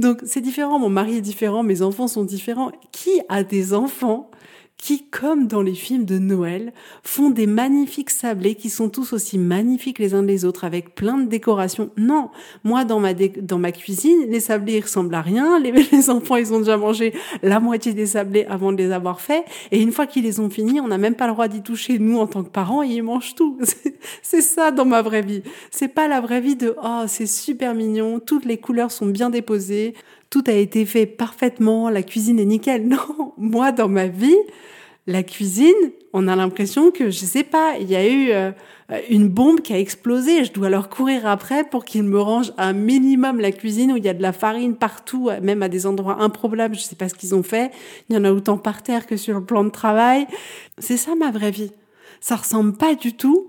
Donc, 0.00 0.18
c'est 0.24 0.40
différent. 0.40 0.80
Mon 0.80 0.90
mari 0.90 1.18
est 1.18 1.20
différent. 1.20 1.62
Mes 1.62 1.80
enfants 1.82 2.08
sont 2.08 2.24
différents. 2.24 2.72
Qui 2.90 3.20
a 3.28 3.44
des 3.44 3.72
enfants 3.72 4.30
qui, 4.80 5.04
comme 5.04 5.46
dans 5.46 5.60
les 5.60 5.74
films 5.74 6.06
de 6.06 6.18
Noël, 6.18 6.72
font 7.02 7.28
des 7.28 7.46
magnifiques 7.46 8.08
sablés 8.08 8.54
qui 8.54 8.70
sont 8.70 8.88
tous 8.88 9.12
aussi 9.12 9.36
magnifiques 9.36 9.98
les 9.98 10.14
uns 10.14 10.22
les 10.22 10.46
autres 10.46 10.64
avec 10.64 10.94
plein 10.94 11.18
de 11.18 11.28
décorations. 11.28 11.90
Non, 11.98 12.30
moi 12.64 12.84
dans 12.84 12.98
ma 12.98 13.12
dans 13.12 13.58
ma 13.58 13.72
cuisine, 13.72 14.26
les 14.28 14.40
sablés 14.40 14.78
ils 14.78 14.80
ressemblent 14.80 15.14
à 15.14 15.20
rien. 15.20 15.58
Les, 15.58 15.70
les 15.92 16.08
enfants 16.10 16.36
ils 16.36 16.52
ont 16.54 16.60
déjà 16.60 16.78
mangé 16.78 17.12
la 17.42 17.60
moitié 17.60 17.92
des 17.92 18.06
sablés 18.06 18.46
avant 18.46 18.72
de 18.72 18.78
les 18.78 18.90
avoir 18.90 19.20
faits 19.20 19.44
et 19.70 19.82
une 19.82 19.92
fois 19.92 20.06
qu'ils 20.06 20.24
les 20.24 20.40
ont 20.40 20.48
finis, 20.48 20.80
on 20.80 20.88
n'a 20.88 20.98
même 20.98 21.14
pas 21.14 21.26
le 21.26 21.34
droit 21.34 21.48
d'y 21.48 21.62
toucher 21.62 21.98
nous 21.98 22.18
en 22.18 22.26
tant 22.26 22.42
que 22.42 22.50
parents 22.50 22.82
et 22.82 22.88
ils 22.88 23.02
mangent 23.02 23.34
tout. 23.34 23.58
C'est 24.22 24.40
ça 24.40 24.70
dans 24.70 24.86
ma 24.86 25.02
vraie 25.02 25.22
vie. 25.22 25.42
C'est 25.70 25.88
pas 25.88 26.08
la 26.08 26.22
vraie 26.22 26.40
vie 26.40 26.56
de 26.56 26.74
oh 26.82 27.04
c'est 27.06 27.26
super 27.26 27.74
mignon, 27.74 28.18
toutes 28.18 28.46
les 28.46 28.56
couleurs 28.56 28.90
sont 28.90 29.06
bien 29.06 29.28
déposées 29.28 29.94
tout 30.30 30.44
a 30.46 30.52
été 30.52 30.86
fait 30.86 31.06
parfaitement, 31.06 31.90
la 31.90 32.02
cuisine 32.02 32.38
est 32.38 32.44
nickel. 32.44 32.86
Non, 32.88 33.34
moi 33.36 33.72
dans 33.72 33.88
ma 33.88 34.06
vie, 34.06 34.36
la 35.06 35.22
cuisine, 35.22 35.74
on 36.12 36.28
a 36.28 36.36
l'impression 36.36 36.90
que, 36.90 37.10
je 37.10 37.24
sais 37.24 37.42
pas, 37.42 37.74
il 37.80 37.90
y 37.90 37.96
a 37.96 38.08
eu 38.08 38.30
euh, 38.30 38.52
une 39.08 39.28
bombe 39.28 39.60
qui 39.60 39.72
a 39.72 39.78
explosé. 39.78 40.44
Je 40.44 40.52
dois 40.52 40.70
leur 40.70 40.88
courir 40.88 41.26
après 41.26 41.64
pour 41.64 41.84
qu'ils 41.84 42.04
me 42.04 42.20
rangent 42.20 42.52
un 42.58 42.72
minimum 42.72 43.40
la 43.40 43.50
cuisine 43.50 43.92
où 43.92 43.96
il 43.96 44.04
y 44.04 44.08
a 44.08 44.14
de 44.14 44.22
la 44.22 44.32
farine 44.32 44.76
partout, 44.76 45.30
même 45.42 45.62
à 45.62 45.68
des 45.68 45.86
endroits 45.86 46.22
improbables. 46.22 46.74
Je 46.74 46.80
sais 46.80 46.96
pas 46.96 47.08
ce 47.08 47.14
qu'ils 47.14 47.34
ont 47.34 47.42
fait. 47.42 47.72
Il 48.08 48.16
y 48.16 48.18
en 48.18 48.24
a 48.24 48.32
autant 48.32 48.58
par 48.58 48.82
terre 48.82 49.06
que 49.06 49.16
sur 49.16 49.38
le 49.38 49.44
plan 49.44 49.64
de 49.64 49.70
travail. 49.70 50.26
C'est 50.78 50.96
ça 50.96 51.14
ma 51.14 51.30
vraie 51.30 51.50
vie. 51.50 51.72
Ça 52.20 52.36
ressemble 52.36 52.76
pas 52.76 52.94
du 52.94 53.14
tout 53.14 53.48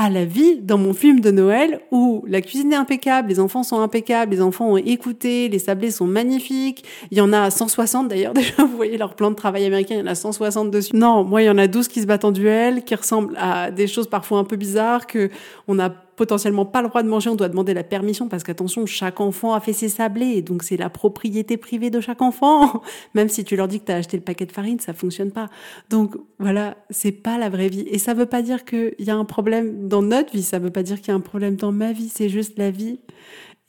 à 0.00 0.08
la 0.08 0.24
vie 0.24 0.62
dans 0.62 0.78
mon 0.78 0.94
film 0.94 1.20
de 1.20 1.30
Noël 1.30 1.80
où 1.90 2.24
la 2.26 2.40
cuisine 2.40 2.72
est 2.72 2.76
impeccable, 2.76 3.28
les 3.28 3.38
enfants 3.38 3.62
sont 3.62 3.82
impeccables, 3.82 4.32
les 4.32 4.40
enfants 4.40 4.72
ont 4.72 4.78
écouté, 4.78 5.50
les 5.50 5.58
sablés 5.58 5.90
sont 5.90 6.06
magnifiques. 6.06 6.86
Il 7.10 7.18
y 7.18 7.20
en 7.20 7.34
a 7.34 7.50
160 7.50 8.08
d'ailleurs, 8.08 8.32
déjà 8.34 8.64
vous 8.64 8.76
voyez 8.76 8.96
leur 8.96 9.14
plan 9.14 9.30
de 9.30 9.36
travail 9.36 9.66
américain, 9.66 9.96
il 9.96 9.98
y 9.98 10.02
en 10.02 10.06
a 10.06 10.14
160 10.14 10.70
dessus. 10.70 10.96
Non, 10.96 11.22
moi 11.22 11.42
il 11.42 11.46
y 11.46 11.50
en 11.50 11.58
a 11.58 11.66
12 11.66 11.88
qui 11.88 12.00
se 12.00 12.06
battent 12.06 12.24
en 12.24 12.32
duel, 12.32 12.82
qui 12.82 12.94
ressemblent 12.94 13.36
à 13.38 13.70
des 13.70 13.86
choses 13.86 14.08
parfois 14.08 14.38
un 14.38 14.44
peu 14.44 14.56
bizarres 14.56 15.06
que 15.06 15.28
on 15.68 15.78
a 15.78 15.90
potentiellement 16.20 16.66
pas 16.66 16.82
le 16.82 16.88
droit 16.88 17.02
de 17.02 17.08
manger, 17.08 17.30
on 17.30 17.34
doit 17.34 17.48
demander 17.48 17.72
la 17.72 17.82
permission 17.82 18.28
parce 18.28 18.42
qu'attention, 18.42 18.84
chaque 18.84 19.22
enfant 19.22 19.54
a 19.54 19.60
fait 19.60 19.72
ses 19.72 19.88
sablés, 19.88 20.42
donc 20.42 20.62
c'est 20.62 20.76
la 20.76 20.90
propriété 20.90 21.56
privée 21.56 21.88
de 21.88 21.98
chaque 21.98 22.20
enfant. 22.20 22.82
Même 23.14 23.30
si 23.30 23.42
tu 23.42 23.56
leur 23.56 23.68
dis 23.68 23.80
que 23.80 23.86
tu 23.86 23.92
as 23.92 23.94
acheté 23.94 24.18
le 24.18 24.22
paquet 24.22 24.44
de 24.44 24.52
farine, 24.52 24.78
ça 24.80 24.92
fonctionne 24.92 25.30
pas. 25.30 25.48
Donc 25.88 26.14
voilà, 26.38 26.76
c'est 26.90 27.10
pas 27.10 27.38
la 27.38 27.48
vraie 27.48 27.70
vie. 27.70 27.86
Et 27.90 27.96
ça 27.96 28.12
veut 28.12 28.26
pas 28.26 28.42
dire 28.42 28.66
qu'il 28.66 28.92
y 28.98 29.08
a 29.08 29.16
un 29.16 29.24
problème 29.24 29.88
dans 29.88 30.02
notre 30.02 30.30
vie, 30.34 30.42
ça 30.42 30.58
veut 30.58 30.68
pas 30.68 30.82
dire 30.82 30.98
qu'il 31.00 31.08
y 31.08 31.12
a 31.12 31.14
un 31.14 31.20
problème 31.20 31.56
dans 31.56 31.72
ma 31.72 31.92
vie, 31.92 32.10
c'est 32.14 32.28
juste 32.28 32.58
la 32.58 32.70
vie. 32.70 33.00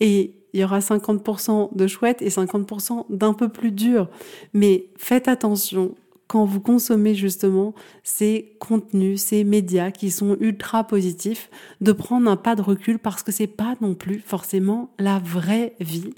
Et 0.02 0.36
il 0.52 0.60
y 0.60 0.66
aura 0.66 0.80
50% 0.80 1.74
de 1.74 1.88
chouette 1.88 2.22
et 2.22 2.28
50% 2.28 3.06
d'un 3.10 3.34
peu 3.34 3.48
plus 3.48 3.72
dur. 3.72 4.10
Mais 4.54 4.88
faites 4.98 5.30
attention 5.30 5.96
quand 6.32 6.46
vous 6.46 6.62
consommez 6.62 7.14
justement 7.14 7.74
ces 8.04 8.56
contenus, 8.62 9.22
ces 9.22 9.44
médias 9.44 9.92
qui 9.92 10.10
sont 10.10 10.38
ultra 10.40 10.86
positifs, 10.86 11.50
de 11.82 11.92
prendre 11.92 12.32
un 12.32 12.38
pas 12.38 12.56
de 12.56 12.62
recul 12.62 13.00
parce 13.00 13.22
que 13.22 13.34
c'est 13.34 13.48
pas 13.48 13.76
non 13.82 13.96
plus 13.96 14.20
forcément 14.20 14.92
la 14.98 15.20
vraie 15.20 15.76
vie. 15.82 16.14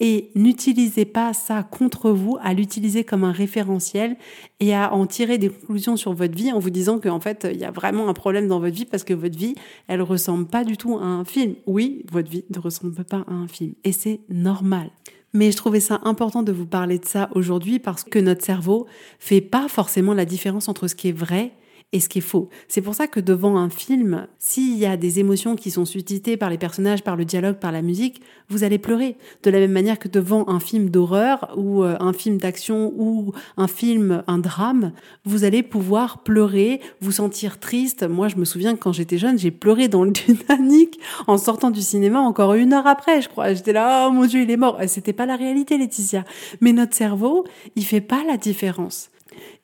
Et 0.00 0.30
n'utilisez 0.34 1.06
pas 1.06 1.32
ça 1.32 1.62
contre 1.62 2.10
vous, 2.10 2.36
à 2.42 2.52
l'utiliser 2.52 3.04
comme 3.04 3.24
un 3.24 3.32
référentiel 3.32 4.18
et 4.60 4.74
à 4.74 4.92
en 4.92 5.06
tirer 5.06 5.38
des 5.38 5.48
conclusions 5.48 5.96
sur 5.96 6.12
votre 6.12 6.36
vie 6.36 6.52
en 6.52 6.58
vous 6.58 6.68
disant 6.68 6.98
qu'en 6.98 7.20
fait, 7.20 7.48
il 7.50 7.58
y 7.58 7.64
a 7.64 7.70
vraiment 7.70 8.10
un 8.10 8.14
problème 8.14 8.48
dans 8.48 8.60
votre 8.60 8.76
vie 8.76 8.84
parce 8.84 9.02
que 9.02 9.14
votre 9.14 9.38
vie, 9.38 9.54
elle 9.88 10.02
ressemble 10.02 10.44
pas 10.46 10.64
du 10.64 10.76
tout 10.76 10.98
à 10.98 11.04
un 11.04 11.24
film. 11.24 11.54
Oui, 11.66 12.04
votre 12.12 12.30
vie 12.30 12.44
ne 12.54 12.58
ressemble 12.58 13.02
pas 13.02 13.24
à 13.26 13.32
un 13.32 13.48
film. 13.48 13.72
Et 13.82 13.92
c'est 13.92 14.20
normal. 14.28 14.90
Mais 15.34 15.50
je 15.50 15.56
trouvais 15.56 15.80
ça 15.80 16.00
important 16.04 16.42
de 16.44 16.52
vous 16.52 16.64
parler 16.64 16.98
de 16.98 17.04
ça 17.04 17.28
aujourd'hui 17.34 17.80
parce 17.80 18.04
que 18.04 18.20
notre 18.20 18.44
cerveau 18.44 18.86
fait 19.18 19.40
pas 19.40 19.68
forcément 19.68 20.14
la 20.14 20.24
différence 20.24 20.68
entre 20.68 20.86
ce 20.86 20.94
qui 20.94 21.08
est 21.08 21.12
vrai 21.12 21.52
et 21.94 22.00
ce 22.00 22.08
qui 22.08 22.18
est 22.18 22.22
faux. 22.22 22.48
C'est 22.66 22.82
pour 22.82 22.96
ça 22.96 23.06
que 23.06 23.20
devant 23.20 23.56
un 23.56 23.70
film, 23.70 24.26
s'il 24.40 24.76
y 24.76 24.84
a 24.84 24.96
des 24.96 25.20
émotions 25.20 25.54
qui 25.54 25.70
sont 25.70 25.84
suscitées 25.84 26.36
par 26.36 26.50
les 26.50 26.58
personnages, 26.58 27.04
par 27.04 27.14
le 27.14 27.24
dialogue, 27.24 27.54
par 27.54 27.70
la 27.70 27.82
musique, 27.82 28.20
vous 28.48 28.64
allez 28.64 28.78
pleurer. 28.78 29.16
De 29.44 29.50
la 29.50 29.60
même 29.60 29.70
manière 29.70 30.00
que 30.00 30.08
devant 30.08 30.48
un 30.48 30.58
film 30.58 30.90
d'horreur 30.90 31.54
ou 31.56 31.84
euh, 31.84 31.96
un 32.00 32.12
film 32.12 32.38
d'action 32.38 32.92
ou 32.96 33.32
un 33.56 33.68
film, 33.68 34.24
un 34.26 34.38
drame, 34.38 34.90
vous 35.24 35.44
allez 35.44 35.62
pouvoir 35.62 36.24
pleurer, 36.24 36.80
vous 37.00 37.12
sentir 37.12 37.60
triste. 37.60 38.02
Moi, 38.02 38.26
je 38.26 38.36
me 38.36 38.44
souviens 38.44 38.74
que 38.74 38.80
quand 38.80 38.92
j'étais 38.92 39.16
jeune, 39.16 39.38
j'ai 39.38 39.52
pleuré 39.52 39.86
dans 39.86 40.02
le 40.02 40.12
Titanic 40.12 40.98
en 41.28 41.38
sortant 41.38 41.70
du 41.70 41.80
cinéma 41.80 42.18
encore 42.18 42.54
une 42.54 42.72
heure 42.72 42.88
après, 42.88 43.22
je 43.22 43.28
crois. 43.28 43.54
J'étais 43.54 43.72
là, 43.72 44.08
oh 44.08 44.10
mon 44.10 44.26
Dieu, 44.26 44.42
il 44.42 44.50
est 44.50 44.56
mort. 44.56 44.80
C'était 44.88 45.12
pas 45.12 45.26
la 45.26 45.36
réalité, 45.36 45.78
Laetitia. 45.78 46.24
Mais 46.60 46.72
notre 46.72 46.94
cerveau, 46.94 47.44
il 47.76 47.84
fait 47.84 48.00
pas 48.00 48.24
la 48.26 48.36
différence. 48.36 49.10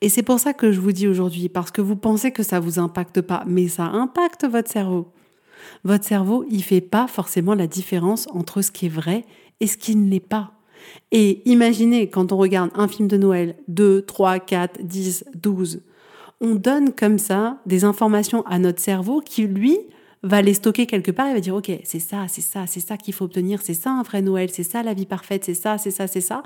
Et 0.01 0.09
c'est 0.09 0.23
pour 0.23 0.39
ça 0.39 0.53
que 0.53 0.71
je 0.71 0.79
vous 0.79 0.91
dis 0.91 1.07
aujourd'hui, 1.07 1.49
parce 1.49 1.71
que 1.71 1.81
vous 1.81 1.95
pensez 1.95 2.31
que 2.31 2.43
ça 2.43 2.59
vous 2.59 2.79
impacte 2.79 3.21
pas, 3.21 3.43
mais 3.47 3.67
ça 3.67 3.83
impacte 3.85 4.45
votre 4.45 4.69
cerveau. 4.69 5.11
Votre 5.83 6.05
cerveau, 6.05 6.45
il 6.49 6.63
fait 6.63 6.81
pas 6.81 7.07
forcément 7.07 7.53
la 7.53 7.67
différence 7.67 8.27
entre 8.31 8.61
ce 8.61 8.71
qui 8.71 8.87
est 8.87 8.89
vrai 8.89 9.25
et 9.59 9.67
ce 9.67 9.77
qui 9.77 9.95
ne 9.95 10.09
l'est 10.09 10.19
pas. 10.19 10.53
Et 11.11 11.47
imaginez 11.49 12.09
quand 12.09 12.31
on 12.31 12.37
regarde 12.37 12.71
un 12.73 12.87
film 12.87 13.07
de 13.07 13.17
Noël, 13.17 13.55
2, 13.67 14.01
3, 14.01 14.39
4, 14.39 14.81
10, 14.83 15.25
12, 15.35 15.81
on 16.41 16.55
donne 16.55 16.91
comme 16.93 17.19
ça 17.19 17.59
des 17.67 17.83
informations 17.83 18.43
à 18.47 18.57
notre 18.57 18.81
cerveau 18.81 19.21
qui, 19.21 19.43
lui, 19.43 19.77
va 20.23 20.41
les 20.41 20.53
stocker 20.53 20.85
quelque 20.85 21.11
part 21.11 21.27
et 21.27 21.33
va 21.33 21.39
dire 21.39 21.55
ok 21.55 21.71
c'est 21.83 21.99
ça 21.99 22.25
c'est 22.27 22.41
ça 22.41 22.67
c'est 22.67 22.79
ça 22.79 22.97
qu'il 22.97 23.13
faut 23.13 23.25
obtenir 23.25 23.61
c'est 23.61 23.73
ça 23.73 23.91
un 23.91 24.03
vrai 24.03 24.21
Noël 24.21 24.49
c'est 24.51 24.63
ça 24.63 24.83
la 24.83 24.93
vie 24.93 25.07
parfaite 25.07 25.45
c'est 25.45 25.55
ça 25.55 25.77
c'est 25.77 25.91
ça 25.91 26.07
c'est 26.07 26.21
ça. 26.21 26.43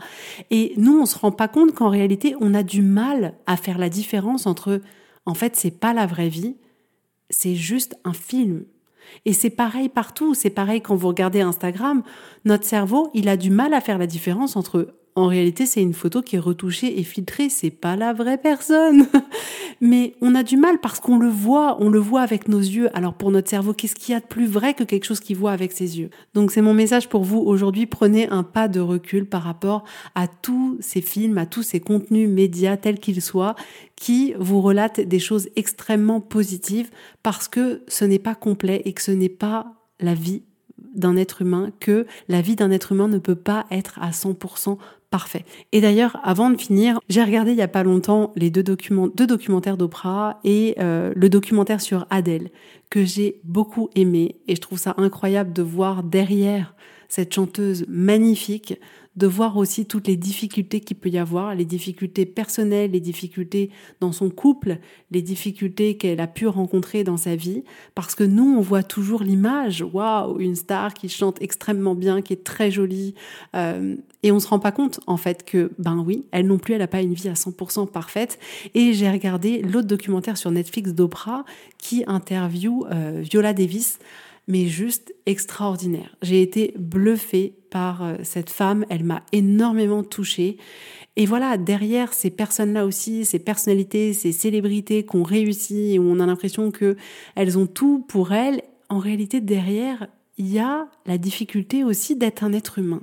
Et 0.50 0.74
nous 0.78 0.98
on 0.98 1.06
se 1.06 1.18
rend 1.18 1.32
pas 1.32 1.48
compte 1.48 1.74
qu'en 1.74 1.90
réalité 1.90 2.36
on 2.40 2.54
a 2.54 2.64
du 2.64 2.82
mal 2.82 3.36
à 3.46 3.58
faire 3.58 3.78
la 3.78 3.90
différence 3.90 4.46
entre 4.46 4.82
en 5.26 5.34
fait 5.34 5.56
c'est 5.56 5.78
pas 5.78 5.94
la 5.94 6.06
vraie 6.06 6.30
vie 6.30 6.56
c'est 7.30 7.56
juste 7.56 7.96
un 8.06 8.14
film. 8.14 8.66
Et 9.26 9.34
c'est 9.34 9.50
pareil 9.50 9.90
partout 9.90 10.34
c'est 10.34 10.50
pareil 10.50 10.82
quand 10.82 10.96
vous 10.96 11.10
regardez 11.10 11.42
Instagram. 11.42 12.02
Notre 12.46 12.66
cerveau 12.66 13.10
il 13.14 13.28
a 13.28 13.36
du 13.36 13.50
mal 13.50 13.74
à 13.74 13.82
faire 13.82 13.98
la 13.98 14.08
différence 14.08 14.56
entre 14.56 14.96
en 15.18 15.28
réalité, 15.28 15.66
c'est 15.66 15.82
une 15.82 15.94
photo 15.94 16.22
qui 16.22 16.36
est 16.36 16.40
retouchée 16.40 17.00
et 17.00 17.04
filtrée, 17.04 17.48
c'est 17.48 17.72
pas 17.72 17.96
la 17.96 18.12
vraie 18.12 18.38
personne. 18.38 19.08
Mais 19.82 20.14
on 20.20 20.36
a 20.36 20.44
du 20.44 20.58
mal 20.58 20.80
parce 20.82 21.00
qu'on 21.00 21.18
le 21.18 21.30
voit, 21.30 21.78
on 21.82 21.90
le 21.90 22.00
voit 22.00 22.22
avec 22.22 22.50
nos 22.50 22.60
yeux. 22.60 22.90
Alors 22.98 23.14
pour 23.14 23.32
notre 23.32 23.50
cerveau, 23.50 23.74
qu'est-ce 23.74 23.96
qu'il 23.96 24.14
y 24.14 24.18
a 24.18 24.20
de 24.20 24.26
plus 24.26 24.46
vrai 24.46 24.74
que 24.74 24.84
quelque 24.84 25.06
chose 25.06 25.22
qu'il 25.22 25.38
voit 25.38 25.54
avec 25.54 25.72
ses 25.72 26.00
yeux? 26.00 26.10
Donc 26.34 26.52
c'est 26.52 26.62
mon 26.62 26.74
message 26.74 27.08
pour 27.08 27.24
vous 27.24 27.40
aujourd'hui, 27.40 27.86
prenez 27.86 28.28
un 28.28 28.44
pas 28.44 28.68
de 28.68 28.82
recul 28.82 29.26
par 29.26 29.44
rapport 29.44 29.86
à 30.16 30.28
tous 30.28 30.78
ces 30.82 31.02
films, 31.02 31.38
à 31.38 31.46
tous 31.46 31.64
ces 31.64 31.80
contenus 31.80 32.30
médias 32.30 32.76
tels 32.76 33.00
qu'ils 33.00 33.22
soient 33.22 33.56
qui 33.96 34.34
vous 34.38 34.62
relatent 34.62 35.00
des 35.00 35.20
choses 35.20 35.48
extrêmement 35.56 36.20
positives 36.20 36.90
parce 37.24 37.48
que 37.48 37.84
ce 37.88 38.04
n'est 38.04 38.20
pas 38.20 38.36
complet 38.36 38.82
et 38.84 38.92
que 38.92 39.02
ce 39.02 39.12
n'est 39.12 39.30
pas 39.30 39.76
la 40.02 40.14
vie 40.14 40.44
d'un 40.78 41.18
être 41.18 41.42
humain 41.42 41.72
que 41.80 42.06
la 42.28 42.42
vie 42.42 42.56
d'un 42.56 42.72
être 42.72 42.92
humain 42.92 43.08
ne 43.08 43.18
peut 43.18 43.36
pas 43.36 43.66
être 43.70 44.00
à 44.02 44.12
100% 44.12 44.78
parfait. 45.16 45.46
Et 45.72 45.80
d'ailleurs, 45.80 46.20
avant 46.26 46.50
de 46.50 46.58
finir, 46.58 47.00
j'ai 47.08 47.24
regardé 47.24 47.52
il 47.52 47.58
y 47.58 47.62
a 47.62 47.70
pas 47.70 47.84
longtemps 47.84 48.34
les 48.36 48.50
deux, 48.50 48.64
documents, 48.64 49.08
deux 49.08 49.26
documentaires 49.26 49.78
d'Oprah 49.78 50.42
et 50.44 50.76
euh, 50.80 51.14
le 51.16 51.30
documentaire 51.30 51.80
sur 51.80 52.06
Adèle 52.10 52.50
que 52.90 53.04
j'ai 53.04 53.40
beaucoup 53.44 53.90
aimé 53.96 54.36
et 54.48 54.56
je 54.56 54.62
trouve 54.62 54.80
ça 54.80 54.94
incroyable 54.98 55.54
de 55.54 55.62
voir 55.62 56.04
derrière 56.04 56.76
cette 57.08 57.34
chanteuse 57.34 57.86
magnifique 57.88 58.80
de 59.16 59.28
voir 59.28 59.56
aussi 59.56 59.86
toutes 59.86 60.08
les 60.08 60.18
difficultés 60.18 60.82
qu'il 60.82 60.98
peut 60.98 61.10
y 61.10 61.18
avoir, 61.18 61.56
les 61.56 61.66
difficultés 61.66 62.26
personnelles, 62.26 62.92
les 62.92 63.00
difficultés 63.00 63.70
dans 64.02 64.12
son 64.12 64.30
couple, 64.30 64.80
les 65.12 65.22
difficultés 65.22 65.96
qu'elle 65.96 66.20
a 66.20 66.28
pu 66.28 66.48
rencontrer 66.48 67.04
dans 67.04 67.16
sa 67.16 67.36
vie, 67.36 67.64
parce 67.94 68.14
que 68.14 68.26
nous, 68.26 68.58
on 68.58 68.62
voit 68.62 68.84
toujours 68.84 69.24
l'image, 69.24 69.82
waouh, 69.82 70.40
une 70.40 70.56
star 70.56 70.94
qui 70.94 71.08
chante 71.08 71.42
extrêmement 71.42 71.96
bien, 71.96 72.22
qui 72.22 72.34
est 72.34 72.44
très 72.44 72.72
jolie, 72.72 73.16
euh, 73.56 73.96
et 74.24 74.32
on 74.32 74.40
se 74.40 74.48
rend 74.48 74.60
pas 74.60 74.72
compte 74.72 75.00
en 75.08 75.18
fait 75.18 75.46
que, 75.46 75.72
ben 75.78 76.04
oui, 76.06 76.26
elle 76.32 76.48
non 76.48 76.58
plus, 76.58 76.74
elle 76.74 76.80
n'a 76.80 76.88
pas 76.88 77.02
une 77.02 77.14
vie 77.14 77.30
à 77.30 77.34
100% 77.34 77.88
parfaite. 77.88 78.40
Et 78.74 78.94
j'ai 78.94 79.10
regardé 79.10 79.62
l'autre 79.62 79.88
documentaire 79.88 80.36
sur 80.36 80.50
Netflix 80.50 80.94
d'Oprah 80.94 81.46
qui 81.78 82.04
interview 82.08 82.75
euh, 82.92 83.22
Viola 83.22 83.54
Davis 83.54 84.00
mais 84.48 84.68
juste 84.68 85.14
extraordinaire. 85.26 86.16
J'ai 86.22 86.42
été 86.42 86.74
bluffée 86.78 87.56
par 87.70 88.04
euh, 88.04 88.16
cette 88.24 88.50
femme, 88.50 88.86
elle 88.90 89.04
m'a 89.04 89.24
énormément 89.32 90.04
touchée. 90.04 90.58
Et 91.16 91.26
voilà, 91.26 91.58
derrière 91.58 92.14
ces 92.14 92.30
personnes-là 92.30 92.86
aussi, 92.86 93.26
ces 93.26 93.40
personnalités, 93.40 94.14
ces 94.14 94.32
célébrités 94.32 95.04
qu'on 95.04 95.24
réussit, 95.24 95.98
où 96.00 96.04
on 96.04 96.20
a 96.20 96.26
l'impression 96.26 96.72
que 96.72 96.96
elles 97.36 97.58
ont 97.58 97.68
tout 97.68 98.00
pour 98.08 98.34
elles, 98.34 98.62
en 98.90 99.00
réalité 99.00 99.42
derrière, 99.42 100.08
il 100.38 100.52
y 100.52 100.60
a 100.60 100.88
la 101.06 101.18
difficulté 101.18 101.84
aussi 101.84 102.16
d'être 102.16 102.44
un 102.44 102.54
être 102.54 102.78
humain 102.78 103.02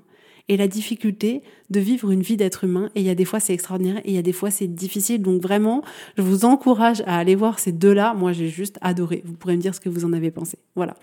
et 0.53 0.59
la 0.59 0.69
difficulté 0.69 1.43
de 1.71 1.81
vivre 1.81 2.11
une 2.11 2.21
vie 2.21 2.37
d'être 2.37 2.65
humain. 2.65 2.91
Et 2.95 3.01
il 3.01 3.07
y 3.07 3.11
a 3.11 3.15
des 3.15 3.25
fois 3.25 3.41
c'est 3.41 3.55
extraordinaire 3.55 3.99
et 4.05 4.11
il 4.11 4.15
y 4.15 4.19
a 4.19 4.23
des 4.23 4.35
fois 4.35 4.51
c'est 4.51 4.67
difficile. 4.67 5.23
Donc 5.23 5.41
vraiment, 5.41 5.83
je 6.19 6.23
vous 6.23 6.45
encourage 6.45 7.03
à 7.07 7.17
aller 7.17 7.35
voir 7.35 7.59
ces 7.59 7.73
deux-là. 7.73 8.13
Moi, 8.13 8.33
j'ai 8.33 8.49
juste 8.49 8.79
adoré. 8.83 9.23
Vous 9.25 9.33
pourrez 9.33 9.57
me 9.57 9.63
dire 9.63 9.75
ce 9.75 9.81
que 9.81 9.89
vous 9.89 10.05
en 10.05 10.13
avez 10.13 10.31
pensé. 10.31 10.59
Voilà. 10.77 10.95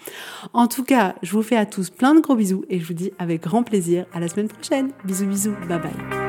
En 0.54 0.68
tout 0.68 0.84
cas, 0.84 1.16
je 1.24 1.32
vous 1.32 1.42
fais 1.42 1.58
à 1.58 1.66
tous 1.66 1.90
plein 1.90 2.14
de 2.14 2.20
gros 2.20 2.36
bisous 2.36 2.64
et 2.70 2.80
je 2.80 2.86
vous 2.86 2.94
dis 2.94 3.12
avec 3.18 3.42
grand 3.42 3.64
plaisir 3.64 4.06
à 4.14 4.20
la 4.20 4.28
semaine 4.28 4.50
prochaine. 4.50 4.92
Bisous, 5.04 5.26
bisous. 5.26 5.56
Bye 5.68 5.80
bye. 5.80 6.29